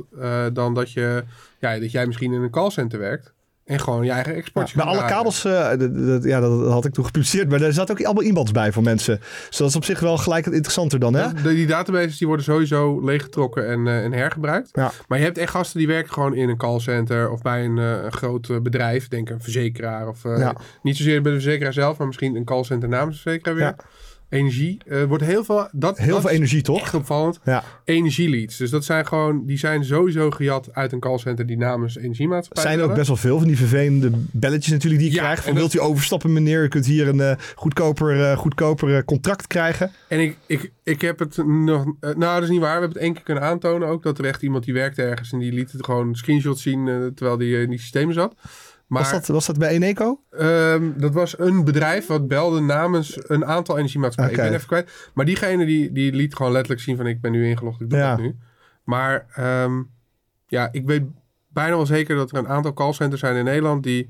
[0.53, 1.23] dan dat, je,
[1.59, 3.33] ja, dat jij misschien in een callcenter werkt.
[3.69, 5.51] En gewoon je eigen exportje Bij kan alle kabels, eh,
[6.21, 7.49] ja, dat had ik toen gepubliceerd.
[7.49, 9.19] Maar daar zat ook allemaal e-mails bij van mensen.
[9.47, 11.33] Dus dat is op zich wel gelijk interessanter dan, hè?
[11.53, 14.69] Die databases die worden sowieso leeggetrokken en, eh, en hergebruikt.
[14.71, 14.91] Ja.
[15.07, 18.11] Maar je hebt echt gasten die werken gewoon in een callcenter of bij een, eh,
[18.11, 19.07] groot bedrijf.
[19.07, 20.23] Denk een verzekeraar of
[20.81, 23.75] niet zozeer bij de verzekeraar zelf, maar misschien een callcenter namens de verzekeraar weer.
[24.29, 24.77] Energie.
[24.85, 25.67] Er wordt heel veel...
[25.71, 26.79] Dat, Heel dat veel energie, toch?
[26.81, 27.39] Echt opvallend.
[27.43, 27.63] Ja.
[27.85, 28.57] Energieleads.
[28.57, 29.45] Dus dat zijn gewoon...
[29.45, 32.95] Die zijn sowieso gejat uit een callcenter die namens energiemaatschappij Er zijn ook bellen.
[32.95, 35.43] best wel veel van die vervelende belletjes natuurlijk die je Ja, krijgt.
[35.43, 36.63] Van wilt u overstappen meneer?
[36.63, 39.91] U kunt hier een eh, goedkoper, eh, goedkoper eh, contract krijgen.
[40.07, 41.83] En ik, ik, ik heb het nog...
[41.99, 42.73] eh, nou, dat is niet waar.
[42.73, 44.03] We hebben het één keer kunnen aantonen ook.
[44.03, 46.95] Dat er echt iemand die werkte ergens en die liet het gewoon screenshots zien eh,
[47.15, 48.35] terwijl die eh, in die systemen zat.
[48.89, 50.21] Maar Was, dat, was dat bij Eneco?
[50.31, 54.39] Ehm, dat was een bedrijf wat belde namens een aantal energiemaatschappijen.
[54.39, 55.09] Ik ben even kwijt.
[55.13, 57.99] Maar diegene die, die liet gewoon letterlijk zien van ik ben nu ingelogd, ik doe
[57.99, 58.09] Ja.
[58.09, 58.35] dat nu.
[58.83, 59.81] Maar ehm,
[60.47, 61.03] ja, ik weet
[61.47, 64.09] bijna wel zeker dat er een aantal callcenters zijn in Nederland die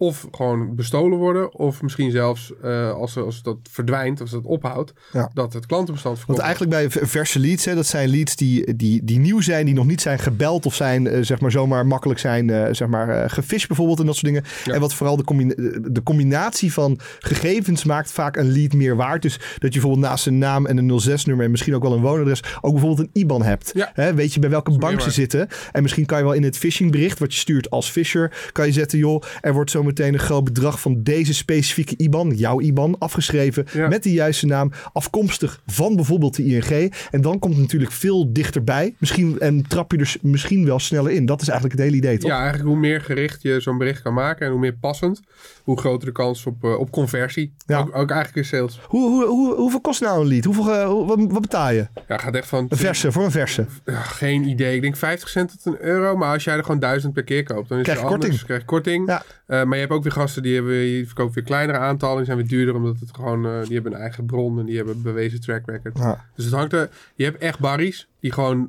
[0.00, 4.92] of gewoon bestolen worden, of misschien zelfs eh, als, als dat verdwijnt, als dat ophoudt,
[5.12, 5.30] Ja.
[5.34, 6.46] dat het klantenbestand Want verkoopt.
[6.56, 9.86] eigenlijk bij verse leads, hè, dat zijn leads die, die, die nieuw zijn, die nog
[9.86, 13.66] niet zijn gebeld of zijn, eh, zeg maar, zomaar makkelijk zijn, eh, zeg maar, gefisht
[13.68, 14.44] bijvoorbeeld en dat soort dingen.
[14.64, 14.72] Ja.
[14.74, 15.54] En wat vooral de, combina-
[15.90, 19.22] de combinatie van gegevens maakt vaak een lead meer waard.
[19.22, 22.00] Dus dat je bijvoorbeeld naast een naam en een 06-nummer en misschien ook wel een
[22.00, 23.70] woonadres ook bijvoorbeeld een IBAN hebt.
[23.74, 23.90] Ja.
[23.94, 25.48] Hè, weet je bij welke bank ze zitten.
[25.72, 28.72] En misschien kan je wel in het phishingbericht wat je stuurt als fisher, kan je
[28.72, 33.66] zetten, joh, er wordt zometeen een groot bedrag van deze specifieke IBAN, jouw IBAN, afgeschreven
[33.72, 33.88] Ja.
[33.88, 36.92] met de juiste naam, afkomstig van bijvoorbeeld de ING.
[37.10, 38.94] En dan komt het natuurlijk veel dichterbij.
[38.98, 41.26] Misschien, en trap je er s- misschien wel sneller in.
[41.26, 42.30] Dat is eigenlijk het hele idee, toch?
[42.30, 45.20] Ja, eigenlijk hoe meer gericht je zo'n bericht kan maken en hoe meer passend,
[45.64, 47.52] hoe groter de kans op, eh, op conversie.
[47.66, 47.78] Ja.
[47.78, 48.80] Ook, ook eigenlijk in sales.
[48.86, 50.44] Hoe, hoe, hoe, hoeveel kost nou een lead?
[50.44, 51.86] Hoeveel, eh, wat, wat betaal je?
[52.08, 53.66] Ja, gaat echt van Een verse, voor een verse.
[53.86, 54.74] Geen idee.
[54.74, 56.16] Ik denk 50 cent tot een euro.
[56.16, 58.20] Maar als jij er gewoon 1000 per keer koopt, dan is Krijg je anders.
[58.24, 58.44] korting.
[58.46, 59.06] Krijg je korting.
[59.08, 59.22] Ja.
[59.46, 62.16] Eh, maar je hebt ook weer gasten die, hebben, die verkopen weer kleinere aantallen.
[62.16, 64.76] Die zijn weer duurder, omdat het gewoon, eh, die hebben een eigen bron en die
[64.76, 65.98] hebben bewezen track record.
[65.98, 66.24] Ja.
[66.34, 66.88] Dus het hangt er.
[67.14, 68.68] Je hebt echt barries die gewoon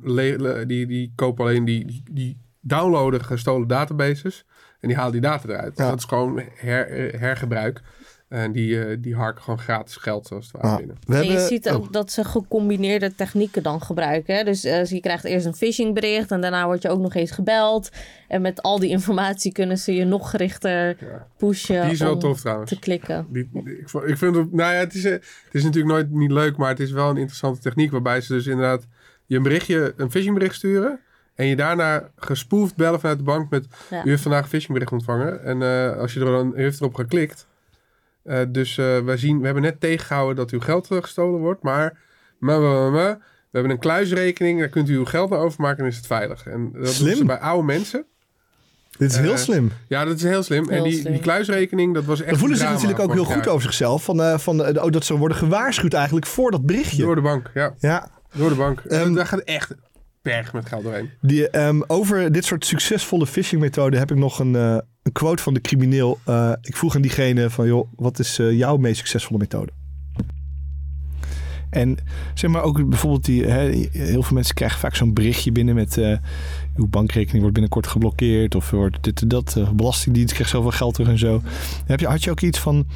[0.66, 4.44] die, die kopen alleen die, die, die downloaden gestolen databases.
[4.80, 5.76] En die halen die data eruit.
[5.76, 5.88] Ja.
[5.88, 6.86] Dat is gewoon her,
[7.18, 7.82] hergebruik.
[8.30, 10.96] En die, eh, die harken gewoon gratis geld zoals het ware binnen.
[11.06, 14.34] We En je hebben, ziet ook oh, dat ze gecombineerde technieken dan gebruiken.
[14.34, 14.44] Hè?
[14.44, 17.90] Dus eh, je krijgt eerst een phishingbericht en daarna word je ook nog eens gebeld.
[18.28, 20.96] En met al die informatie kunnen ze je nog gerichter
[21.36, 22.70] pushen Die is wel om tof trouwens.
[22.70, 23.26] te klikken.
[23.30, 26.30] Die, ik, ik vind het, nou ja, het is, eh, het is natuurlijk nooit niet
[26.30, 28.86] leuk, maar het is wel een interessante techniek waarbij ze dus inderdaad
[29.26, 31.00] je een berichtje, een phishingbericht sturen
[31.34, 34.04] en je daarna gespoefd bellen vanuit de bank met Ja.
[34.04, 36.94] u heeft vandaag een phishingbericht ontvangen en eh, als je er dan u heeft erop
[36.94, 37.46] geklikt,
[38.30, 41.62] eh, dus eh, wij zien, we hebben net tegengehouden dat uw geld eh, gestolen wordt,
[41.62, 41.98] maar,
[42.38, 45.90] maar, maar, maar, we hebben een kluisrekening, daar kunt u uw geld naar overmaken en
[45.90, 46.46] is het veilig.
[46.46, 47.16] En dat doen Slim.
[47.16, 48.04] ze bij oude mensen.
[48.98, 49.70] dit is heel slim.
[49.88, 50.68] Ja, dat is heel slim.
[50.68, 51.12] en die, slim.
[51.12, 54.04] die kluisrekening, dat was echt Dan voelen ze natuurlijk ook heel goed over zichzelf.
[54.04, 57.02] Van, eh, van, oh, dat ze worden gewaarschuwd eigenlijk voor dat berichtje.
[57.02, 57.74] Door de bank, ja.
[57.78, 58.80] Ja, Door de bank.
[58.80, 59.74] Ehm, Daar gaat echt
[60.22, 61.10] berg met geld doorheen.
[61.20, 65.54] die, ehm, over dit soort succesvolle phishingmethoden heb ik nog een, eh, een quote van
[65.54, 66.18] de crimineel.
[66.24, 69.72] Eh, ik vroeg aan diegene van, joh, wat is eh, jouw meest succesvolle methode?
[71.70, 71.96] En
[72.34, 75.98] zeg maar ook bijvoorbeeld die, hè, heel veel mensen krijgen vaak zo'n berichtje binnen met
[75.98, 76.16] eh,
[76.76, 81.08] uw bankrekening wordt binnenkort geblokkeerd of wordt dit en dat, belastingdienst krijgt zoveel geld terug
[81.10, 81.42] en zo.
[81.86, 82.86] Heb je, had je ook iets van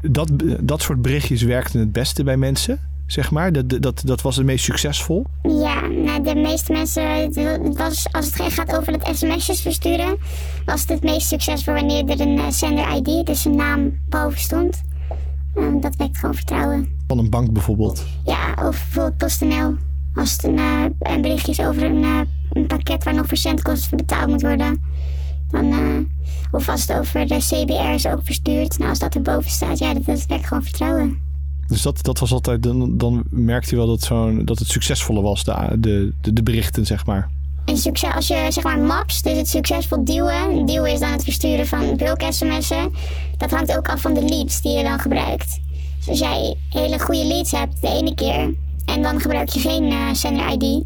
[0.00, 0.30] dat,
[0.60, 3.52] dat soort berichtjes werkten het beste bij mensen, zeg maar?
[3.52, 5.26] Dat, dat, dat was het meest succesvol?
[5.42, 10.18] Ja, nou, de meeste mensen, het was, als het gaat over het sms'jes versturen,
[10.64, 14.40] was het het meest succesvol wanneer er een eh, sender ID, dus een naam boven
[14.40, 14.82] stond.
[15.54, 16.88] Eh, dat wekt gewoon vertrouwen.
[17.06, 18.04] Van een bank bijvoorbeeld.
[18.24, 19.76] Ja, of bijvoorbeeld PostNL.
[20.14, 22.20] Als het een, eh, een berichtje is over een, eh,
[22.52, 24.82] een pakket waar nog verzendkosten voor betaald moet worden.
[25.50, 25.98] Dan, eh,
[26.50, 28.78] of als het over de CBR is ook verstuurd.
[28.78, 31.27] Nou, als dat erboven staat, ja, dat, dat wekt gewoon vertrouwen.
[31.68, 35.22] Dus dat, dat was altijd, dan, dan merkte je wel dat, zo'n, dat het succesvoller
[35.22, 37.30] was, de, de, de, berichten, zeg maar.
[37.64, 40.66] En succes, als je zeg maar maps, dus het succesvol duwen.
[40.66, 42.92] Duwen is dan het versturen van bulk sms'en.
[43.36, 45.60] Dat hangt ook af van de leads die je dan gebruikt.
[45.98, 48.54] Dus als jij hele goede leads hebt de ene keer
[48.84, 50.84] en dan gebruik je geen eh, sender ID,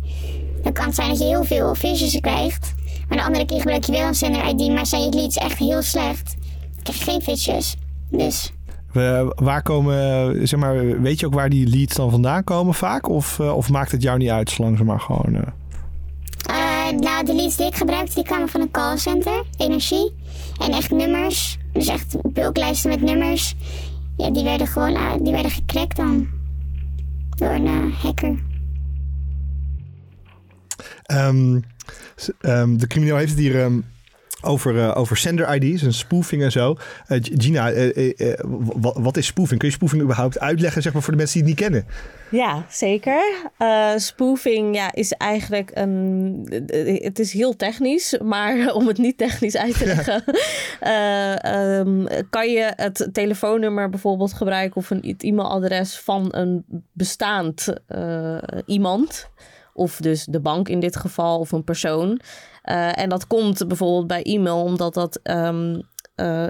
[0.62, 2.74] dan kan het zijn dat je heel veel fishes krijgt.
[3.08, 5.58] Maar de andere keer gebruik je wel een sender ID, maar zijn je leads echt
[5.58, 6.36] heel slecht.
[6.82, 7.76] Dan krijg je geen fishes.
[8.10, 8.52] Dus
[8.92, 13.08] We, waar komen, zeg maar, weet je ook waar die leads dan vandaan komen vaak?
[13.08, 15.34] Of, eh, of maakt het jou niet uit, zolang ze maar gewoon...
[15.34, 15.42] eh,
[16.46, 20.12] Eh, nou, de leads die ik gebruikte, die kwamen van een callcenter, energie.
[20.58, 23.54] En echt nummers, dus echt bulklijsten met nummers.
[24.16, 26.28] Ja, die werden gewoon eh, die werden gecrackt dan.
[27.36, 28.38] Door een eh, hacker.
[31.02, 31.60] Ehm,
[32.40, 33.80] ehm, de crimineel heeft het hier ehm,
[34.42, 36.76] over, eh, over sender ID's en spoofing en zo.
[37.06, 38.34] Eh, Gina, eh,
[38.80, 39.58] wa- wat is spoofing?
[39.60, 41.86] Kun je spoofing überhaupt uitleggen zeg maar, voor de mensen die het niet kennen?
[42.30, 43.22] Ja, zeker.
[43.96, 46.46] Spoofing ja, is eigenlijk een.
[47.02, 50.24] Het is heel technisch, maar om het niet technisch uit te leggen,
[50.80, 57.72] eh, ehm, kan je het telefoonnummer bijvoorbeeld gebruiken of een, het e-mailadres van een bestaand
[58.66, 59.30] iemand.
[59.74, 62.20] Of dus de bank in dit geval, of een persoon.
[62.62, 65.80] Eh, en dat komt bijvoorbeeld bij e-mail omdat dat ehm,
[66.14, 66.48] eh,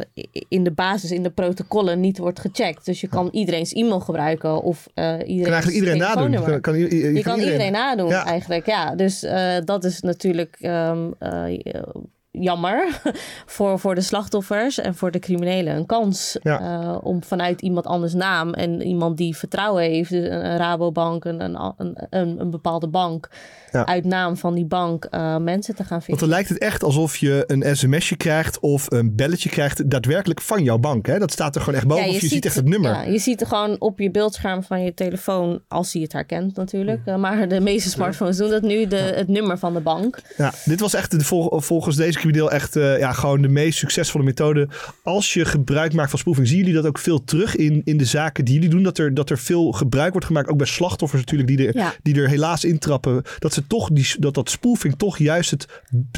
[0.48, 2.84] in de basis, in de protocollen niet wordt gecheckt.
[2.84, 5.42] Dus je kan iedereen's e-mail gebruiken of eh iedereen.
[5.42, 6.60] Kan eigenlijk iedereen nadoen.
[6.60, 8.24] Kan, Je kan iedereen nadoen Ja.
[8.24, 8.94] eigenlijk, ja.
[8.94, 9.26] Dus
[9.64, 11.82] dat is natuurlijk ehm, eh,
[12.40, 13.00] jammer
[13.46, 15.76] voor, voor de slachtoffers en voor de criminelen.
[15.76, 16.60] Een kans Ja.
[16.60, 21.24] eh, om vanuit iemand anders naam en iemand die vertrouwen heeft, dus een, een Rabobank,
[21.24, 23.28] een, een, een, een bepaalde bank,
[23.72, 23.86] Ja.
[23.86, 26.22] uit naam van die bank eh, mensen te gaan Want vinden.
[26.24, 30.62] dan lijkt het echt alsof je een sms'je krijgt of een belletje krijgt daadwerkelijk van
[30.62, 31.06] jouw bank.
[31.06, 31.18] Hè?
[31.18, 32.90] Dat staat er gewoon echt boven of je, ziet echt het nummer.
[32.90, 36.56] Ja, je ziet er gewoon op je beeldscherm van je telefoon, als hij het herkent
[36.56, 36.98] natuurlijk.
[37.04, 37.12] Mm.
[37.12, 40.18] Eh, maar de meeste smartphones doen dat nu, de, het nummer van de bank.
[40.36, 43.78] Ja, dit was echt de, vol- volgens deze crimineel echt eh, ja, gewoon de meest
[43.78, 44.68] succesvolle methode.
[45.02, 48.04] Als je gebruik maakt van spoofing, zien jullie dat ook veel terug in, in de
[48.04, 48.82] zaken die jullie doen?
[48.82, 51.94] Dat er, dat er veel gebruik wordt gemaakt, ook bij slachtoffers natuurlijk, die er, Ja.
[52.02, 53.22] die er helaas intrappen.
[53.38, 55.66] Dat, ze toch die, dat dat spoofing toch juist het,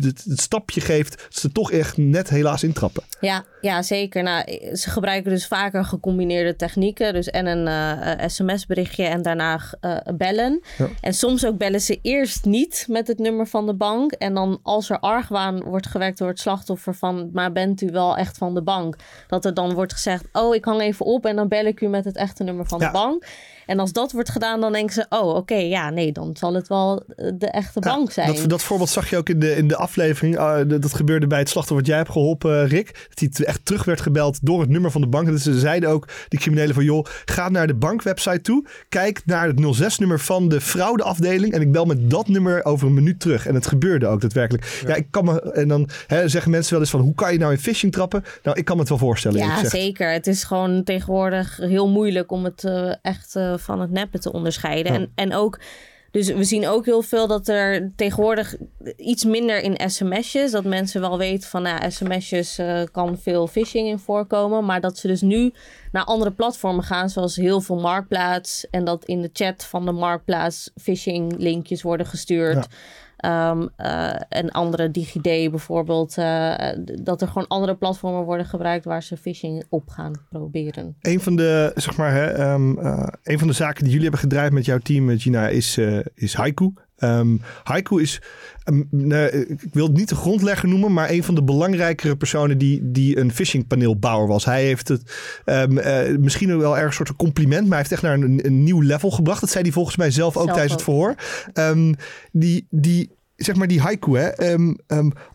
[0.04, 3.02] het, het stapje geeft, dat ze toch echt net helaas intrappen.
[3.20, 4.22] Ja, ja, zeker.
[4.22, 4.44] Nou,
[4.76, 7.12] ze gebruiken dus vaker gecombineerde technieken.
[7.12, 10.62] Dus en een eh, sms-berichtje en daarna eh, bellen.
[10.78, 10.88] Ja.
[11.00, 14.12] En soms ook bellen ze eerst niet met het nummer van de bank.
[14.12, 17.30] En dan als er argwaan wordt gewekt door het slachtoffer van...
[17.32, 18.96] maar bent u wel echt van de bank?
[19.26, 21.26] Dat er dan wordt gezegd, oh, ik hang even op...
[21.26, 22.86] en dan bel ik u met het echte nummer van Ja.
[22.86, 23.26] de bank.
[23.66, 25.06] En als dat wordt gedaan, dan denken ze...
[25.08, 28.34] oh, oké, ja, nee, dan zal het wel eh, de echte Ja, bank zijn.
[28.34, 30.38] Dat, dat voorbeeld zag je ook in de, in de aflevering.
[30.38, 33.08] Ah, dat gebeurde bij het slachtoffer wat jij hebt geholpen, eh, Rick.
[33.14, 35.26] Dat hij echt terug werd gebeld door het nummer van de bank.
[35.26, 36.84] Dus ze zeiden ook, die criminelen van...
[36.84, 38.66] joh, ga naar de bankwebsite toe.
[38.88, 41.52] Kijk naar het 06-nummer van de fraudeafdeling.
[41.52, 43.46] En ik bel met dat nummer over een minuut terug.
[43.46, 44.82] En het gebeurde ook daadwerkelijk.
[44.86, 45.52] Ja, ik kan me...
[45.52, 47.00] En dan hè, zeggen mensen wel eens van...
[47.00, 48.24] hoe kan je nou in phishing trappen?
[48.42, 49.38] Nou, ik kan me het wel voorstellen.
[49.38, 50.12] Ja, zeker.
[50.12, 54.92] Het is gewoon tegenwoordig heel moeilijk om het eh, echt van het neppen te onderscheiden.
[54.92, 54.98] Ja.
[54.98, 55.60] En, en ook,
[56.10, 58.56] dus we zien ook heel veel dat er tegenwoordig
[58.96, 63.88] iets minder in sms'jes, dat mensen wel weten van, nou, sms'jes eh, kan veel phishing
[63.88, 65.52] in voorkomen, maar dat ze dus nu
[65.92, 69.92] naar andere platformen gaan, zoals heel veel Marktplaats, en dat in de chat van de
[69.92, 72.54] Marktplaats phishing linkjes worden gestuurd.
[72.54, 72.76] Ja.
[73.24, 76.18] Eh, en andere DigiD bijvoorbeeld.
[76.18, 76.68] eh,
[77.02, 80.96] dat er gewoon andere platformen worden gebruikt waar ze phishing op gaan proberen.
[81.00, 84.20] Een van de, zeg maar, hè, ehm, eh, een van de zaken die jullie hebben
[84.20, 85.78] gedraaid met jouw team, Gina, is,
[86.14, 86.72] is Haiku.
[87.04, 88.20] Ehm, Haiku is,
[88.64, 88.80] ehm,
[89.60, 93.18] ik wil het niet de grondlegger noemen, maar een van de belangrijkere personen die, die
[93.18, 94.44] een phishingpaneelbouwer was.
[94.44, 95.02] Hij heeft het
[95.44, 98.62] ehm, eh, misschien wel erg een soort compliment, maar hij heeft echt naar een, een
[98.62, 99.40] nieuw level gebracht.
[99.40, 100.78] Dat zei hij volgens mij zelf ook Zelf tijdens ook.
[100.78, 101.14] het
[101.54, 101.94] verhoor.
[102.32, 104.56] Die, die, zeg maar, die Haiku, hè.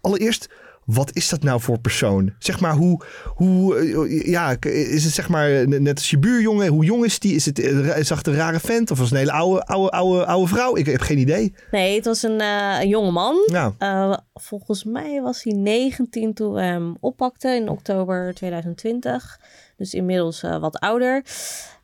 [0.01, 0.49] allereerst,
[0.93, 2.33] wat is dat nou voor persoon?
[2.39, 6.67] Zeg maar, hoe, hoe eh, ja, is het zeg maar net als je buurjongen?
[6.67, 7.35] Hoe jong is die?
[7.35, 9.89] Is het eh, is het een rare vent of was het een hele oude, oude,
[9.89, 10.75] oude, oude vrouw?
[10.75, 11.53] Ik heb geen idee.
[11.71, 13.35] Nee, het was een, eh, een jonge man.
[13.77, 19.39] Eh, volgens mij was hij 19 toen we hem oppakten in oktober 2020.
[19.77, 21.23] Dus inmiddels eh, wat ouder.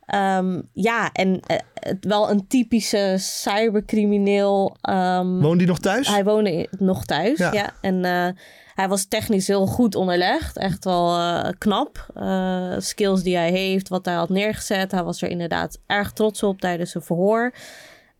[0.05, 4.75] Ehm, ja, en eh, het wel een typische cybercrimineel.
[4.81, 6.07] ehm, woont die nog thuis?
[6.07, 7.53] Hij woonde nog thuis, Ja.
[7.53, 7.73] ja.
[7.81, 8.27] En eh,
[8.75, 10.57] hij was technisch heel goed onderlegd.
[10.57, 12.05] Echt wel eh, knap.
[12.13, 14.91] Eh, skills die hij heeft, wat hij had neergezet.
[14.91, 17.53] Hij was er inderdaad erg trots op tijdens zijn verhoor.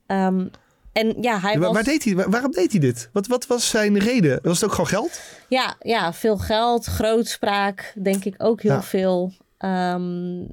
[0.07, 0.45] Ehm,
[0.93, 1.71] en ja, hij Waar, was...
[1.73, 3.09] waar deed hij, waar- waarom deed hij dit?
[3.13, 4.39] Wat, wat was zijn reden?
[4.43, 5.21] Was het ook gewoon geld?
[5.49, 8.83] Ja, ja, veel geld, grootspraak, denk ik ook heel Ja.
[8.83, 9.31] veel.
[9.57, 10.43] Ehm,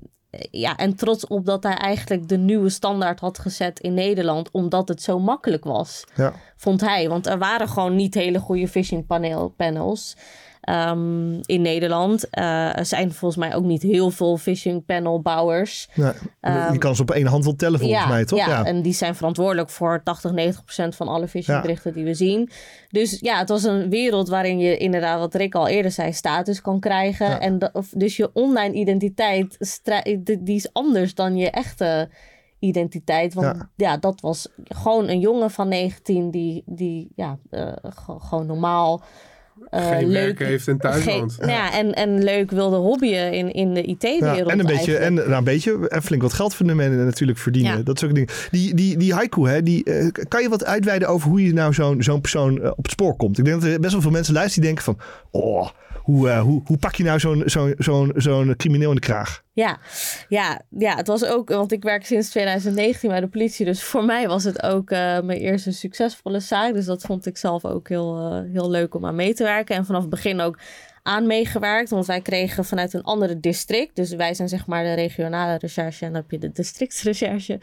[0.51, 4.89] ja, en trots op dat hij eigenlijk de nieuwe standaard had gezet in Nederland, omdat
[4.89, 6.33] het zo makkelijk was, Ja.
[6.57, 7.09] vond hij.
[7.09, 10.17] Want er waren gewoon niet hele goede phishing panel, panels
[10.63, 12.31] ehm, in Nederland.
[12.31, 15.89] Eh, er zijn volgens mij ook niet heel veel phishing panel bouwers.
[15.95, 16.15] Nou,
[16.71, 18.39] die kan ze op één hand wel tellen volgens mij, toch?
[18.39, 22.15] Ehm, Ja, en die zijn verantwoordelijk voor 80, 90 procent van alle phishingberichten die we
[22.15, 22.51] zien.
[22.91, 26.61] Dus ja, het was een wereld waarin je inderdaad, wat Rick al eerder zei, status
[26.61, 27.27] kan krijgen.
[27.27, 27.41] Ja.
[27.41, 29.81] En of- dus je online identiteit,
[30.41, 32.09] die is anders dan je echte
[32.59, 33.35] identiteit.
[33.35, 33.71] Want Ja.
[33.77, 39.03] ja, dat was gewoon een jongen van 19 die, die ja, eh, ge- gewoon normaal
[39.71, 41.37] eh, Geen leuk, werk heeft en thuis geen- woont.
[41.39, 44.37] nou ja, en, en leuk wilde hobbyen in, in de IT-wereld.
[44.39, 47.39] Ja, en een beetje, en, nou, een beetje en flink wat geld vinden men natuurlijk
[47.39, 47.77] verdienen.
[47.77, 47.83] Ja.
[47.83, 48.29] Dat soort dingen.
[48.51, 51.75] Die, die, die haiku, hè, die, eh, kan je wat uitweiden over hoe je nou
[51.75, 53.39] zo'n zo'n persoon eh, op het spoor komt?
[53.39, 55.07] Ik denk dat er best wel veel mensen luisteren die denken van,
[55.43, 55.69] oh,
[56.03, 59.43] hoe, eh, hoe, hoe pak je nou zo'n zo'n zo'n zo'n crimineel in de kraag?
[59.53, 59.79] Ja,
[60.29, 63.65] ja, ja, het was ook, want ik werk sinds 2019 bij de politie.
[63.65, 66.75] Dus voor mij was het ook eh, mijn eerste succesvolle zaak.
[66.75, 69.77] Dus dat vond ik zelf ook heel, eh, heel leuk om aan mee te werken.
[69.77, 70.59] En vanaf het begin ook
[71.03, 71.91] aan meegewerkt.
[71.91, 73.97] Want wij kregen vanuit een andere district.
[73.97, 76.05] Dus wij zijn zeg maar de regionale recherche.
[76.05, 77.61] En dan heb je de districtsrecherche.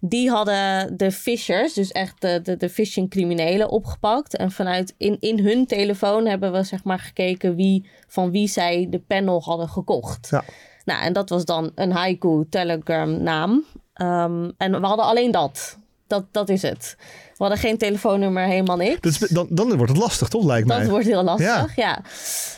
[0.00, 4.36] Die hadden de fishers, dus echt de, de, de phishing criminelen opgepakt.
[4.36, 8.86] En vanuit in, in hun telefoon hebben we zeg maar gekeken wie, van wie zij
[8.90, 10.28] de panel hadden gekocht.
[10.30, 10.44] Ja.
[10.84, 13.64] Nou, en dat was dan een haiku Telegram naam.
[13.94, 15.78] Ehm, en we hadden alleen dat.
[16.12, 16.96] Dat, dat is het.
[17.36, 19.20] We hadden geen telefoonnummer, helemaal niks.
[19.20, 20.78] Is, dan, dan wordt het lastig, toch, lijkt mij?
[20.78, 22.00] Dat wordt heel lastig, ja.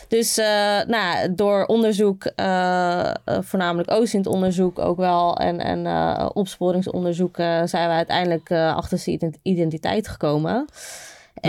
[0.08, 0.46] Dus eh,
[0.86, 5.36] nou, door onderzoek, eh, voornamelijk OSINT-onderzoek ook wel...
[5.36, 5.86] en, en
[6.34, 10.66] opsporingsonderzoek eh, zijn we uiteindelijk achter zijn ident- identiteit gekomen.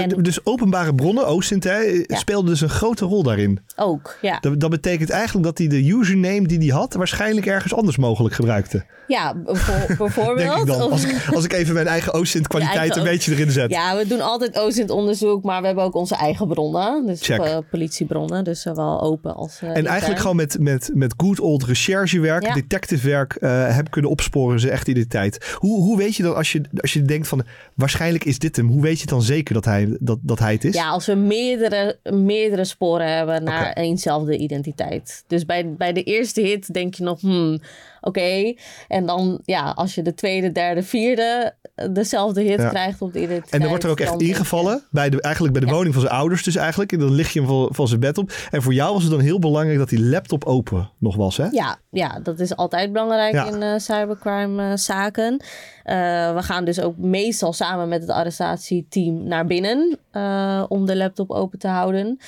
[0.01, 3.60] En Dus openbare bronnen, OSINT, hè, speelde dus een grote rol daarin.
[3.75, 4.38] ook, ja.
[4.39, 6.93] Dat, dat betekent eigenlijk dat hij de username die hij had...
[6.93, 8.86] waarschijnlijk ergens anders mogelijk gebruikte.
[9.08, 10.38] Ja, bijvo- bijvoorbeeld.
[10.47, 10.81] Denk ik dan.
[10.81, 13.69] Of- Als ik, als ik even mijn eigen OSINT-kwaliteit eigen een beetje erin zet.
[13.71, 17.05] Ja, we doen altijd OSINT-onderzoek, maar we hebben ook onze eigen bronnen.
[17.05, 21.39] Dus eh, politiebronnen, dus zowel open als eh, En eigenlijk gewoon met, met, met good
[21.39, 22.53] old recherchewerk, Ja.
[22.53, 25.55] detectivewerk, eh heb kunnen opsporen ze echt identiteit.
[25.58, 28.67] Hoe, hoe weet je dan als je, als je denkt van waarschijnlijk is dit hem,
[28.67, 30.75] hoe weet je dan zeker dat hij, dat, dat hij het is?
[30.75, 33.79] Ja, als we meerdere, meerdere sporen hebben naar Oké.
[33.79, 35.23] eenzelfde identiteit.
[35.27, 37.61] Dus bij, bij de eerste hit denk je nog, hmm,
[38.05, 38.53] oké.
[38.87, 42.69] En dan, ja, als je de tweede, derde, vierde eh, dezelfde hit Ja.
[42.69, 43.53] krijgt op de identiteit.
[43.53, 45.73] En dan wordt er ook echt ingevallen, bij de, eigenlijk bij de Ja.
[45.75, 46.91] woning van zijn ouders dus eigenlijk.
[46.91, 48.31] En dan lig je hem van, van zijn bed op.
[48.51, 51.45] En voor jou was het dan heel belangrijk dat die laptop open nog was, hè?
[51.51, 53.45] Ja, ja, dat is altijd belangrijk Ja.
[53.47, 55.43] in eh, cybercrime eh, zaken.
[55.83, 59.99] We gaan dus ook meestal samen met het arrestatieteam naar binnen
[60.69, 62.19] om de laptop open te houden.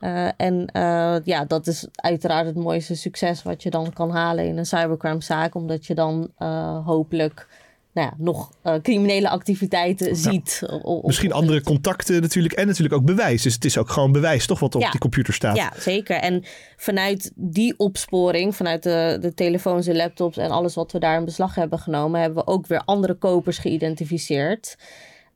[0.00, 4.44] Eh, en eh, ja, dat is uiteraard het mooiste succes wat je dan kan halen
[4.46, 5.54] in een cybercrime zaak.
[5.54, 7.48] Omdat je dan eh, hopelijk
[7.92, 8.50] nou ja, nog
[8.82, 10.62] criminele activiteiten ziet.
[11.02, 12.54] Misschien andere contacten natuurlijk.
[12.54, 13.42] En natuurlijk ook bewijs.
[13.42, 14.90] Dus het is ook gewoon bewijs, toch, wat op Ja.
[14.90, 15.56] die computer staat.
[15.56, 16.16] Ja, zeker.
[16.16, 16.44] En
[16.76, 21.24] vanuit die opsporing, vanuit de, de telefoons en laptops en alles wat we daar in
[21.24, 24.76] beslag hebben genomen, hebben we ook weer andere kopers geïdentificeerd.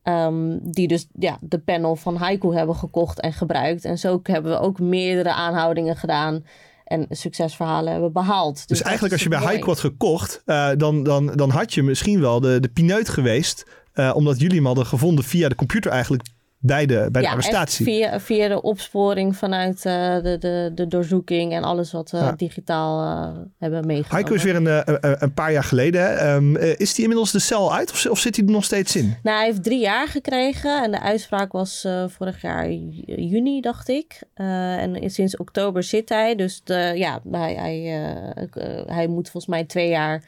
[0.04, 3.84] Ehm, die dus ja, de panel van Haiku hebben gekocht en gebruikt.
[3.84, 6.44] En zo hebben we ook meerdere aanhoudingen gedaan
[6.84, 8.54] en succesverhalen hebben behaald.
[8.54, 9.38] Dus, Dus eigenlijk als je bij.
[9.38, 13.66] Haiku had gekocht, eh, dan, dan, dan had je misschien wel de, de pineut geweest.
[13.92, 16.22] eh, omdat jullie hem hadden gevonden via de computer eigenlijk
[16.66, 17.84] bij de, bij de ja, arrestatie.
[17.84, 22.32] via, via de opsporing vanuit eh, de, de, de doorzoeking en alles wat we Ja.
[22.32, 24.10] digitaal eh, hebben meegenomen.
[24.10, 26.18] Haiku is weer een, eh, een, paar jaar geleden.
[26.18, 28.96] Ehm, eh, is die inmiddels de cel uit of, of zit hij er nog steeds
[28.96, 29.16] in?
[29.22, 33.60] Nou, hij heeft drie jaar gekregen en de uitspraak was eh, vorig jaar ju- juni,
[33.60, 34.22] dacht ik.
[34.34, 36.34] Eh, en sinds oktober zit hij.
[36.34, 38.42] Dus de, ja, hij, hij, eh,
[38.78, 40.24] eh, hij moet volgens mij twee jaar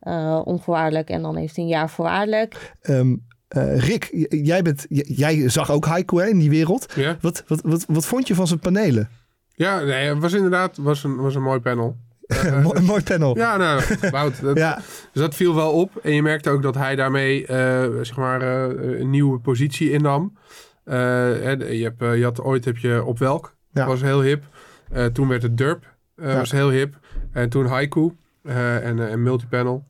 [0.00, 2.72] eh, onvoorwaardelijk en dan heeft hij een jaar voorwaardelijk.
[2.82, 3.14] Ehm,
[3.52, 6.92] eh, Rick, jij, bent, jij zag ook Haiku hè, in die wereld.
[6.94, 9.08] Ja, Wat, wat, wat, wat vond je van zijn panelen?
[9.54, 11.96] ja nee, het was inderdaad was een, was een mooi panel.
[12.72, 13.36] Een mooi panel.
[13.36, 14.76] Ja, nou, Wout, dat, Ja.
[15.12, 15.96] dus dat viel wel op.
[16.02, 20.36] En je merkte ook dat hij daarmee eh, zeg maar, een nieuwe positie innam.
[20.84, 20.92] Je,
[21.98, 23.54] hebt, je had ooit heb je op welk.
[23.72, 23.80] Ja.
[23.80, 24.42] Dat was heel hip.
[25.12, 25.94] Toen werd het Durp.
[26.16, 26.36] Ja.
[26.36, 26.94] was heel hip.
[27.32, 28.12] En toen Haiku.
[28.42, 29.84] en, en Multipanel.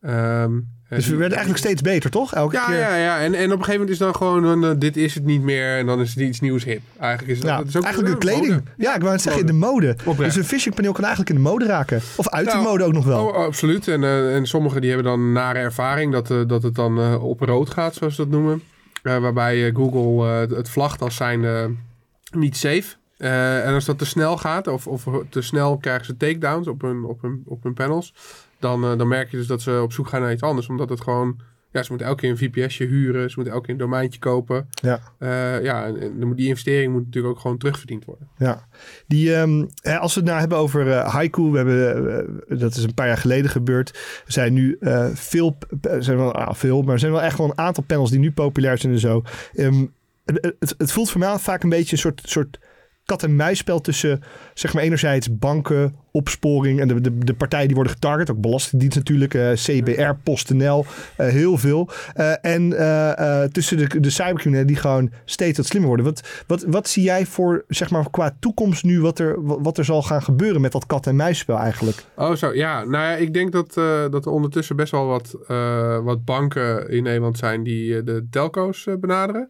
[0.00, 0.52] Ehm,
[0.88, 2.34] Dus we en- werden eigenlijk steeds beter, toch?
[2.34, 2.76] Elke ja, keer.
[2.78, 3.18] ja, ja.
[3.20, 5.42] En, en op een gegeven moment is dan gewoon, een, eh, dit is het niet
[5.42, 5.76] meer.
[5.78, 6.80] En dan is het iets nieuws hip.
[6.98, 8.54] Eigenlijk is het, Ja, dat is ook eigenlijk de eh, kleding.
[8.54, 8.70] mode.
[8.76, 9.96] Ja, ik wou het zeggen, in de mode.
[10.04, 10.18] Oprecht.
[10.34, 12.00] Dus een phishingpaneel kan eigenlijk in de mode raken.
[12.16, 13.26] Of uit de Nou, mode ook nog wel.
[13.26, 13.88] Oh, absoluut.
[13.88, 16.98] En, eh, en sommigen die hebben dan een nare ervaring dat, eh, dat het dan
[17.00, 18.62] eh, op rood gaat, zoals ze dat noemen.
[19.02, 21.64] Eh, waarbij eh, Google eh, het- vlagt als zijn eh,
[22.30, 22.84] niet safe.
[23.16, 26.80] Eh, en als dat te snel gaat, of, of te snel krijgen ze takedowns op
[26.82, 28.14] hun, op hun, op hun panels,
[28.58, 30.68] dan, eh, dan merk je dus dat ze op zoek gaan naar iets anders.
[30.68, 31.40] Omdat het gewoon,
[31.72, 34.68] ja, ze moeten elke keer een VPSje huren, ze moeten elke keer een domeintje kopen.
[34.70, 35.00] Ja.
[35.18, 38.28] Eh, ja, en, en die investering moet natuurlijk ook gewoon terugverdiend worden.
[38.38, 38.66] Ja,
[39.06, 42.94] die, ehm, als we het nou hebben over eh, haiku, we hebben, dat is een
[42.94, 43.90] paar jaar geleden gebeurd.
[44.26, 44.78] Er zijn nu
[45.14, 45.58] veel,
[45.98, 48.32] zijn wel ah, veel, maar er zijn wel echt wel een aantal panels die nu
[48.32, 49.22] populair zijn en zo.
[49.54, 49.86] Ehm,
[50.24, 52.58] het, het, voelt voor mij vaak een beetje een soort, soort
[53.04, 54.22] kat-en-muisspel tussen,
[54.58, 58.30] zeg maar, enerzijds banken, opsporing en de, de, de partijen die worden getarget.
[58.30, 60.84] Ook Belastingdienst natuurlijk, eh, CBR, PostNL,
[61.16, 61.88] eh, heel veel.
[62.14, 62.70] Eh, en
[63.52, 66.06] tussen de, de cybercriminelen die gewoon steeds wat slimmer worden.
[66.06, 69.84] Wat, wat, wat zie jij voor, zeg maar, qua toekomst nu, wat er, wat er
[69.84, 72.04] zal gaan gebeuren met dat kat-en-muisspel eigenlijk?
[72.16, 72.54] Oh, zo.
[72.54, 73.74] Ja, nou ja, ik denk dat,
[74.10, 75.36] dat er ondertussen best wel wat,
[76.04, 79.48] wat banken in Nederland zijn die de telco's benaderen.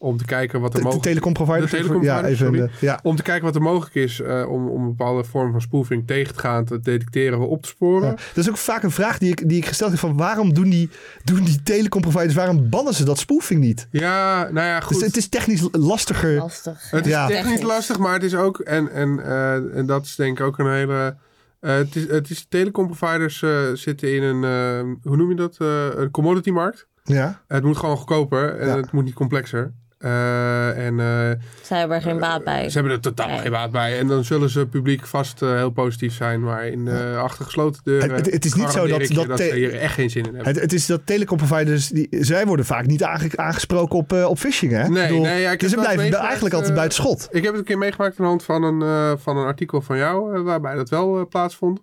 [0.00, 1.70] Om te kijken wat er de mogelijk telecomproviders?
[1.70, 2.58] De ja, even, sorry.
[2.58, 3.00] de- ja.
[3.02, 6.06] Om te kijken wat er mogelijk is eh, om, om een bepaalde vorm van spoofing
[6.06, 8.08] tegen te gaan, te detecteren, op te sporen.
[8.08, 8.14] Ja.
[8.14, 10.70] Dat is ook vaak een vraag die ik, die ik gesteld heb van waarom doen
[10.70, 10.90] die,
[11.24, 13.88] doen die telecomproviders, waarom bannen ze dat spoofing niet?
[13.90, 14.96] Ja, nou ja, goed.
[14.98, 16.36] Dus het is technisch lastiger.
[16.36, 16.90] Lastig.
[16.90, 17.26] Het is Ja.
[17.26, 20.58] technisch lastig, maar het is ook, en, en, eh, en dat is denk ik ook
[20.58, 21.16] een hele.
[21.60, 25.56] eh, het is, het is telecomproviders eh, zitten in een, eh, hoe noem je dat?
[25.58, 26.86] Eh, een commodity markt.
[27.04, 27.40] Ja.
[27.48, 28.76] Het moet gewoon goedkoper en Ja.
[28.76, 29.72] het moet niet complexer.
[29.98, 31.30] Eh, en eh,
[31.62, 32.68] Zij hebben er geen baat bij.
[32.68, 33.38] ze hebben er totaal Nee.
[33.38, 33.98] geen baat bij.
[33.98, 37.80] En dan zullen ze publiek vast eh, heel positief zijn, maar in eh achter gesloten
[37.84, 38.10] deuren.
[38.14, 40.52] Het- het is niet zo dat- je dat ze hier echt geen zin in hebben.
[40.52, 44.38] Het, het is dat telecomproviders, die, zij worden vaak niet aange- aangesproken op, eh, op
[44.38, 44.88] phishing, hè?
[44.88, 47.28] Nee, Ik bedoel, nee, ja, ik dus ze blijven eigenlijk altijd eh, buiten schot.
[47.30, 49.80] Ik heb het een keer meegemaakt aan de hand van een, eh, van een artikel
[49.82, 51.80] van jou, eh, waarbij dat wel eh, plaatsvond.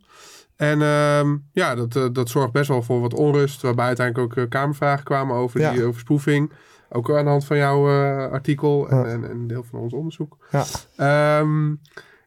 [0.55, 4.43] En ehm, ja, dat, eh, dat zorgt best wel voor wat onrust, waarbij uiteindelijk ook
[4.43, 5.71] eh, kamervragen kwamen over, Ja.
[5.71, 6.51] die, over spoofing.
[6.89, 10.37] Ook aan de hand van jouw eh, artikel en, en, deel van ons onderzoek.
[10.51, 10.63] Ja.
[10.97, 11.73] Ehm,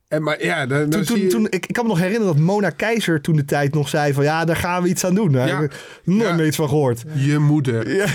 [0.09, 2.35] en, maar ja, dan, Toen, zie toen, je- toen, ik, ik kan me nog herinneren
[2.35, 5.15] dat Mona Keizer toen de tijd nog zei van ja, daar gaan we iets aan
[5.15, 5.33] doen.
[5.33, 5.61] Daar Ja.
[5.61, 6.35] heb ik nooit Ja.
[6.35, 7.05] meer iets van gehoord.
[7.15, 7.95] je moeder.
[7.97, 8.07] Ja.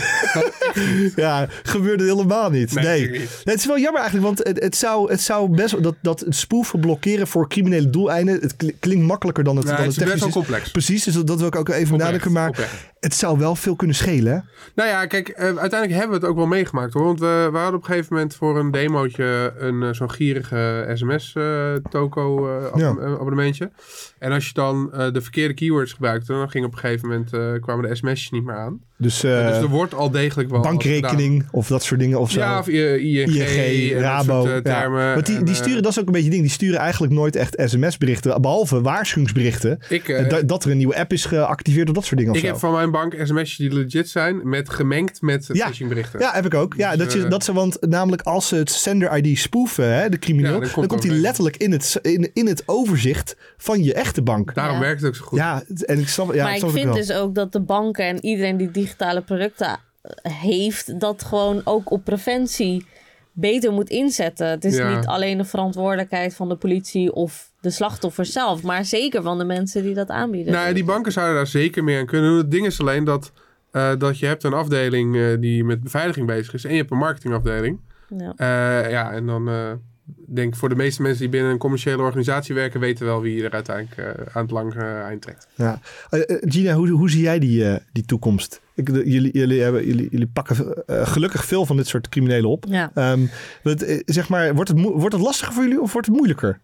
[1.15, 2.73] ja, gebeurde helemaal niet.
[2.73, 5.95] Nee, het is wel jammer eigenlijk, want het, het, zou, het zou best wel- dat,
[6.01, 8.39] dat spoeven blokkeren voor criminele doeleinden.
[8.41, 10.71] Het kli- klinkt makkelijker dan het, Nee, dan het het is best technisch wel complex.
[10.71, 12.31] Precies, dus dat, dat wil ik ook even benadrukken.
[12.31, 12.91] Maar oprecht.
[13.03, 14.33] Het zou wel veel kunnen schelen.
[14.33, 14.39] hè?
[14.75, 17.03] Nou ja, kijk, eh, uiteindelijk hebben we het ook wel meegemaakt hoor.
[17.03, 20.91] Want we, we hadden op een gegeven moment voor een demootje een eh, zo'n gierige
[20.93, 23.71] sms-toko-abonnementje.
[24.19, 27.33] En als je dan eh, de verkeerde keywords gebruikte, dan ging op een gegeven moment
[27.33, 28.81] eh, kwamen de sms'jes niet meer aan.
[29.03, 30.59] Dus, eh, dus er wordt al degelijk wel.
[30.61, 32.39] wat bankrekening of dat soort dingen of zo.
[32.39, 34.41] Ja, of ING, ING, Rabo.
[34.45, 34.79] soort, eh, ja.
[34.79, 35.13] termen.
[35.13, 37.35] Want die, die eh, sturen, dat is ook een beetje ding, die sturen eigenlijk nooit
[37.35, 39.79] echt sms-berichten, behalve waarschuwingsberichten.
[39.89, 42.31] ik, eh, Eh, da- dat er een nieuwe app is geactiveerd of dat soort dingen
[42.31, 42.49] of ik zo.
[42.51, 45.67] heb van mijn bank sms'jes die legit zijn, met gemengd met Ja.
[45.67, 46.19] phishingberichten.
[46.19, 46.73] Ja, heb ik ook.
[46.77, 50.09] Ja, Dus, dat, je, eh, dat ze, want namelijk als ze het sender-ID spoeven, hè,
[50.09, 52.63] de crimineel, Ja, dan dan komt, komt hij er- letterlijk in het, in, in het
[52.65, 54.53] overzicht van je echte bank.
[54.55, 54.81] Daarom Ja.
[54.81, 55.39] werkt het ook zo goed.
[55.39, 57.01] Ja, en ik snap, ja, maar ik snap het vind wel.
[57.05, 59.79] dus ook dat de banken en iedereen die digitale producten
[60.21, 62.85] heeft, dat gewoon ook op preventie
[63.31, 64.47] beter moet inzetten.
[64.47, 64.95] Het is Ja.
[64.95, 69.43] niet alleen de verantwoordelijkheid van de politie of de slachtoffers zelf, maar zeker van de
[69.45, 70.53] mensen die dat aanbieden.
[70.53, 72.37] Nou, die banken zouden daar zeker meer aan kunnen doen.
[72.37, 73.31] Het ding is alleen dat,
[73.71, 76.63] eh, dat je hebt een afdeling eh, die met beveiliging bezig is.
[76.65, 77.79] En je hebt een marketingafdeling.
[78.17, 78.33] Ja.
[78.35, 79.71] Eh, ja, en dan eh,
[80.27, 82.79] denk ik voor de meeste mensen die binnen een commerciële organisatie werken...
[82.79, 85.47] weten wel wie er uiteindelijk eh, aan het lange eind trekt.
[85.55, 85.79] Ja.
[86.09, 88.61] Eh, eh, Gina, hoe, hoe zie jij die, eh, die toekomst?
[88.75, 92.49] Ik, de- jullie, jullie, hebben, jullie, jullie pakken eh, gelukkig veel van dit soort criminelen
[92.49, 92.65] op.
[92.69, 92.91] Ja.
[92.93, 93.25] Ehm,
[93.63, 96.59] eh, zeg maar, wordt het, wordt het lastiger voor jullie of wordt het moeilijker?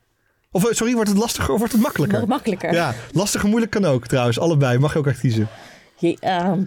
[0.51, 2.19] Of eh, sorry, wordt het lastiger of wordt het makkelijker?
[2.19, 2.73] Nog makkelijker.
[2.73, 4.39] Ja, lastig en moeilijk kan ook trouwens.
[4.39, 5.47] Allebei, mag je ook echt kiezen.
[5.97, 6.61] Je- ehm,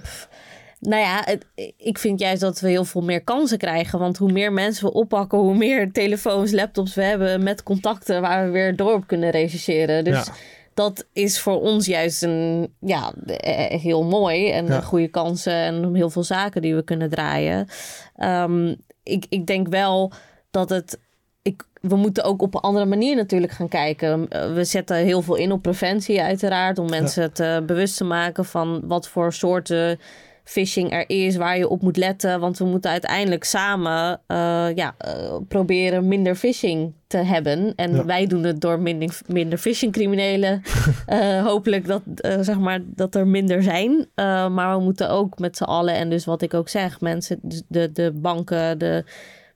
[0.80, 3.99] nou ja, het- ik vind juist dat we heel veel meer kansen krijgen.
[3.99, 8.45] Want hoe meer mensen we oppakken, hoe meer telefoons, laptops we hebben met contacten waar
[8.47, 10.05] we weer door op kunnen rechercheren.
[10.05, 10.32] Dus Ja.
[10.75, 14.81] Dat is voor ons juist een, ja, eh, heel mooi en Ja.
[14.81, 17.68] goede kansen en heel veel zaken die we kunnen draaien.
[18.16, 20.12] Ehm, ik, ik denk wel
[20.51, 20.99] dat het.
[21.43, 24.29] Ik, we moeten ook op een andere manier natuurlijk gaan kijken.
[24.29, 26.79] Eh, We zetten heel veel in op preventie, uiteraard.
[26.79, 29.99] Om mensen het eh, bewust te maken van wat voor soorten
[30.45, 32.40] phishing er is, waar je op moet letten.
[32.40, 37.72] Want we moeten uiteindelijk samen eh, ja, eh, proberen minder phishing te hebben.
[37.76, 38.05] En Ja.
[38.05, 40.62] wij doen het door minder, minder phishing criminelen.
[41.07, 42.03] Eh, hopelijk dat,
[42.40, 44.09] zeg maar, dat er minder zijn.
[44.55, 47.38] Maar we moeten ook met z'n allen, en dus wat ik ook zeg, mensen,
[47.68, 49.05] de, de banken, de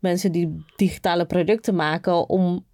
[0.00, 2.64] mensen die digitale producten maken, om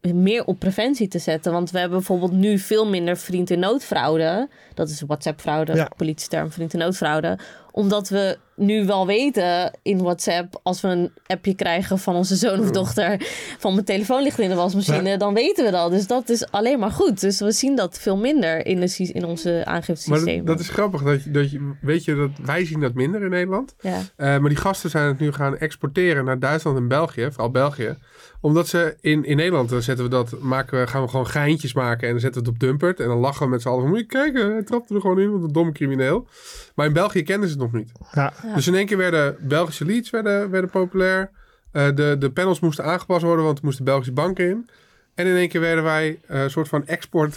[0.00, 1.52] meer op preventie te zetten.
[1.52, 4.48] Want we hebben bijvoorbeeld nu veel minder vriend in noodfraude.
[4.74, 5.90] Dat is WhatsApp-fraude, Ja.
[5.96, 7.38] politieterm vriend in noodfraude.
[7.72, 12.60] Omdat we nu wel weten in WhatsApp, als we een appje krijgen van onze zoon
[12.60, 13.16] of dochter,
[13.58, 15.90] van mijn telefoon ligt in de wasmachine, dan weten we dat.
[15.90, 17.20] Dus dat is alleen maar goed.
[17.20, 20.44] Dus we zien dat veel minder in, de, in onze Maar aangiftesystemen.
[20.44, 21.02] dat, dat is grappig.
[21.02, 23.74] Dat je, dat je, weet je, dat wij zien dat minder in Nederland.
[23.80, 23.98] ja.
[24.16, 27.96] Eh, maar die gasten zijn het nu gaan exporteren naar Duitsland en België, vooral België.
[28.40, 31.72] Omdat ze in, in Nederland, dan zetten we dat, maken we, gaan we gewoon geintjes
[31.72, 33.00] maken en dan zetten we het op Dumpert.
[33.00, 35.20] En dan lachen we met z'n allen van, moet je kijken, hij trapte er gewoon
[35.20, 36.26] in, wat een domme crimineel.
[36.74, 37.92] Maar in België kenden ze het nog niet.
[38.12, 38.32] Ja.
[38.54, 41.30] Dus in één keer werden Belgische leads werden, werden populair.
[41.72, 44.68] Eh, de, de panels moesten aangepast worden, want er moesten Belgische banken in.
[45.14, 47.36] En in één keer werden wij eh, een soort van export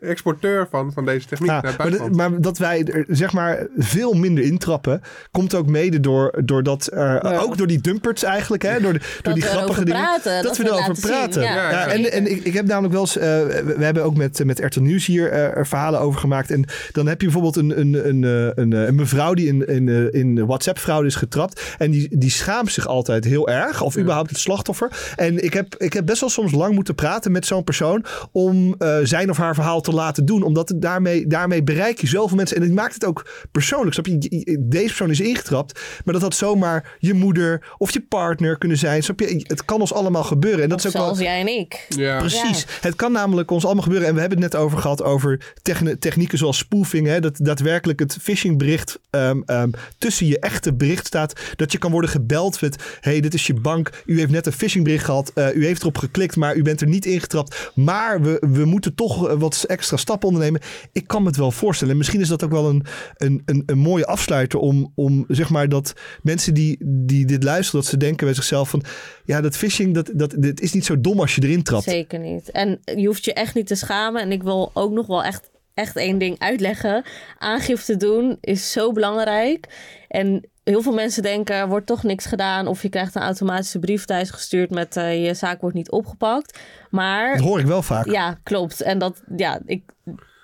[0.00, 3.32] exporteur van, van deze techniek Ja, naar het maar, dat, maar dat wij er zeg
[3.32, 8.62] maar veel minder intrappen, komt ook mede door, doordat, er ook door die dumpers eigenlijk,
[8.62, 10.00] hè, door, de, door die grappige dingen.
[10.00, 11.10] praten, dat we we erover zien.
[11.10, 11.42] praten.
[11.42, 14.04] Ja, Ja, ja, en en ik, ik heb namelijk wel eens, eh, we, we hebben
[14.04, 16.50] ook met, met RTL Nieuws hier eh, er verhalen over gemaakt.
[16.50, 19.88] En dan heb je bijvoorbeeld een, een, een, eh, een, een mevrouw die in, in,
[19.88, 21.62] eh, in WhatsApp-fraude is getrapt.
[21.78, 25.12] En die, die schaamt zich altijd heel erg, of überhaupt het slachtoffer.
[25.16, 28.74] En ik heb, ik heb best wel soms lang moeten praten met zo'n persoon om
[28.78, 30.42] eh, zijn of haar verhaal te laten doen.
[30.42, 32.56] Omdat het daarmee, daarmee bereik je zoveel mensen.
[32.56, 33.92] En het maakt het ook persoonlijk.
[33.92, 34.18] Snap je?
[34.60, 39.02] Deze persoon is ingetrapt, maar dat had zomaar je moeder of je partner kunnen zijn.
[39.02, 39.44] Snap je?
[39.46, 40.62] Het kan ons allemaal gebeuren.
[40.62, 41.14] En dat Of is ook wel...
[41.14, 41.86] zoals jij en ik.
[41.88, 42.18] ja.
[42.18, 42.66] Precies.
[42.80, 44.08] Het kan namelijk ons allemaal gebeuren.
[44.08, 47.06] En we hebben het net over gehad over techni- technieken zoals spoofing.
[47.06, 51.40] Hè, dat daadwerkelijk het phishingbericht ehm, ehm, tussen je echte bericht staat.
[51.56, 52.82] Dat je kan worden gebeld met...
[53.00, 53.90] hey, dit is je bank.
[54.06, 55.30] U heeft net een phishingbericht gehad.
[55.34, 57.70] Eh, u heeft erop geklikt, maar u bent er niet ingetrapt.
[57.74, 60.60] Maar we, we moeten toch eh, wat extra stappen ondernemen.
[60.92, 61.92] Ik kan me het wel voorstellen.
[61.92, 62.84] En misschien is dat ook wel een,
[63.16, 67.80] een, een, een mooie afsluiter om, om zeg maar dat mensen die, die dit luisteren,
[67.80, 68.82] dat ze denken bij zichzelf van...
[69.24, 71.84] Ja, dat phishing, dat, dat, dit is niet zo dom als je erin trapt.
[71.84, 72.50] Zeker niet.
[72.50, 74.22] En je hoeft je echt niet te schamen.
[74.22, 77.04] En ik wil ook nog wel echt, echt één ding uitleggen.
[77.38, 79.66] Aangifte doen is zo belangrijk.
[80.08, 82.66] En heel veel mensen denken, er wordt toch niks gedaan.
[82.66, 86.58] Of je krijgt een automatische brief thuis gestuurd met eh, je zaak wordt niet opgepakt.
[86.90, 88.06] Maar Dat hoor ik wel vaak.
[88.06, 88.80] ja, klopt.
[88.82, 89.82] En dat, ja, ik,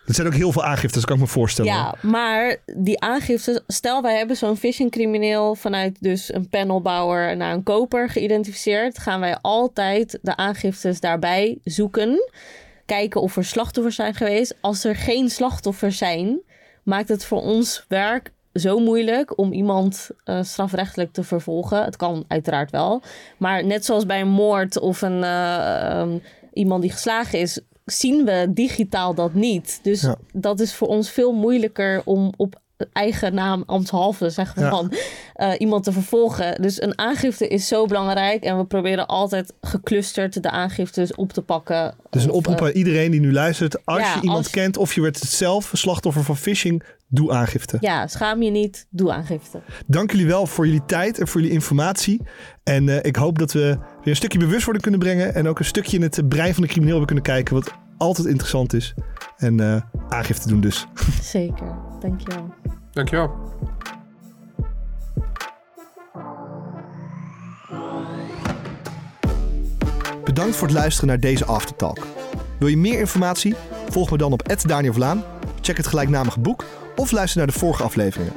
[0.06, 1.72] Er zijn ook heel veel aangiftes, kan ik me voorstellen.
[1.72, 7.62] ja, maar die aangifte, stel wij hebben zo'n phishing-crimineel vanuit dus een panelbouwer naar een
[7.62, 12.30] koper geïdentificeerd, gaan wij altijd de aangiftes daarbij zoeken,
[12.86, 14.56] kijken of er slachtoffers zijn geweest.
[14.60, 16.40] Als er geen slachtoffers zijn,
[16.82, 21.84] maakt het voor ons werk zo moeilijk om iemand eh, strafrechtelijk te vervolgen.
[21.84, 23.02] Het kan uiteraard wel,
[23.38, 26.18] maar net zoals bij een moord of een eh, ehm,
[26.52, 29.80] iemand die geslagen is, zien we digitaal dat niet.
[29.82, 30.16] Dus Ja.
[30.32, 34.70] dat is voor ons veel moeilijker om op eigen naam ambtshalve zeg maar, Ja.
[34.70, 34.92] van,
[35.34, 36.62] eh, iemand te vervolgen.
[36.62, 41.42] Dus een aangifte is zo belangrijk en we proberen altijd geclusterd de aangiftes op te
[41.42, 41.94] pakken.
[42.10, 43.86] Dus een oproep eh, aan iedereen die nu luistert.
[43.86, 47.76] Als ja, je iemand als- kent of je werd zelf slachtoffer van phishing, doe aangifte.
[47.80, 49.60] ja, schaam je niet, doe aangifte.
[49.86, 52.20] Dank jullie wel voor jullie tijd en voor jullie informatie.
[52.62, 55.34] En eh, ik hoop dat we weer een stukje bewustwording kunnen brengen.
[55.34, 57.54] En ook een stukje in het brein van de crimineel kunnen kijken.
[57.54, 58.94] Wat altijd interessant is.
[59.36, 60.86] En eh, aangifte doen dus.
[61.22, 62.54] Zeker, dankjewel.
[62.90, 63.52] Dankjewel.
[70.24, 72.06] Bedankt voor het luisteren naar deze Aftertalk.
[72.58, 73.54] Wil je meer informatie?
[73.88, 75.22] Volg me dan op Daniel Vlaan.
[75.60, 76.64] Check het gelijknamige boek
[76.96, 78.32] of luister naar de vorige afleveringen.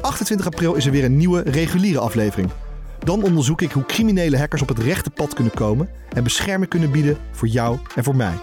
[0.00, 2.50] 28 april is er weer een nieuwe reguliere aflevering.
[2.98, 6.90] Dan onderzoek ik hoe criminele hackers op het rechte pad kunnen komen en bescherming kunnen
[6.90, 8.34] bieden voor jou en voor mij.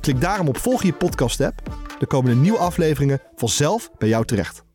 [0.00, 1.62] Klik daarom op volg je podcast app.
[2.00, 4.65] Er komen de nieuwe afleveringen vanzelf bij jou terecht.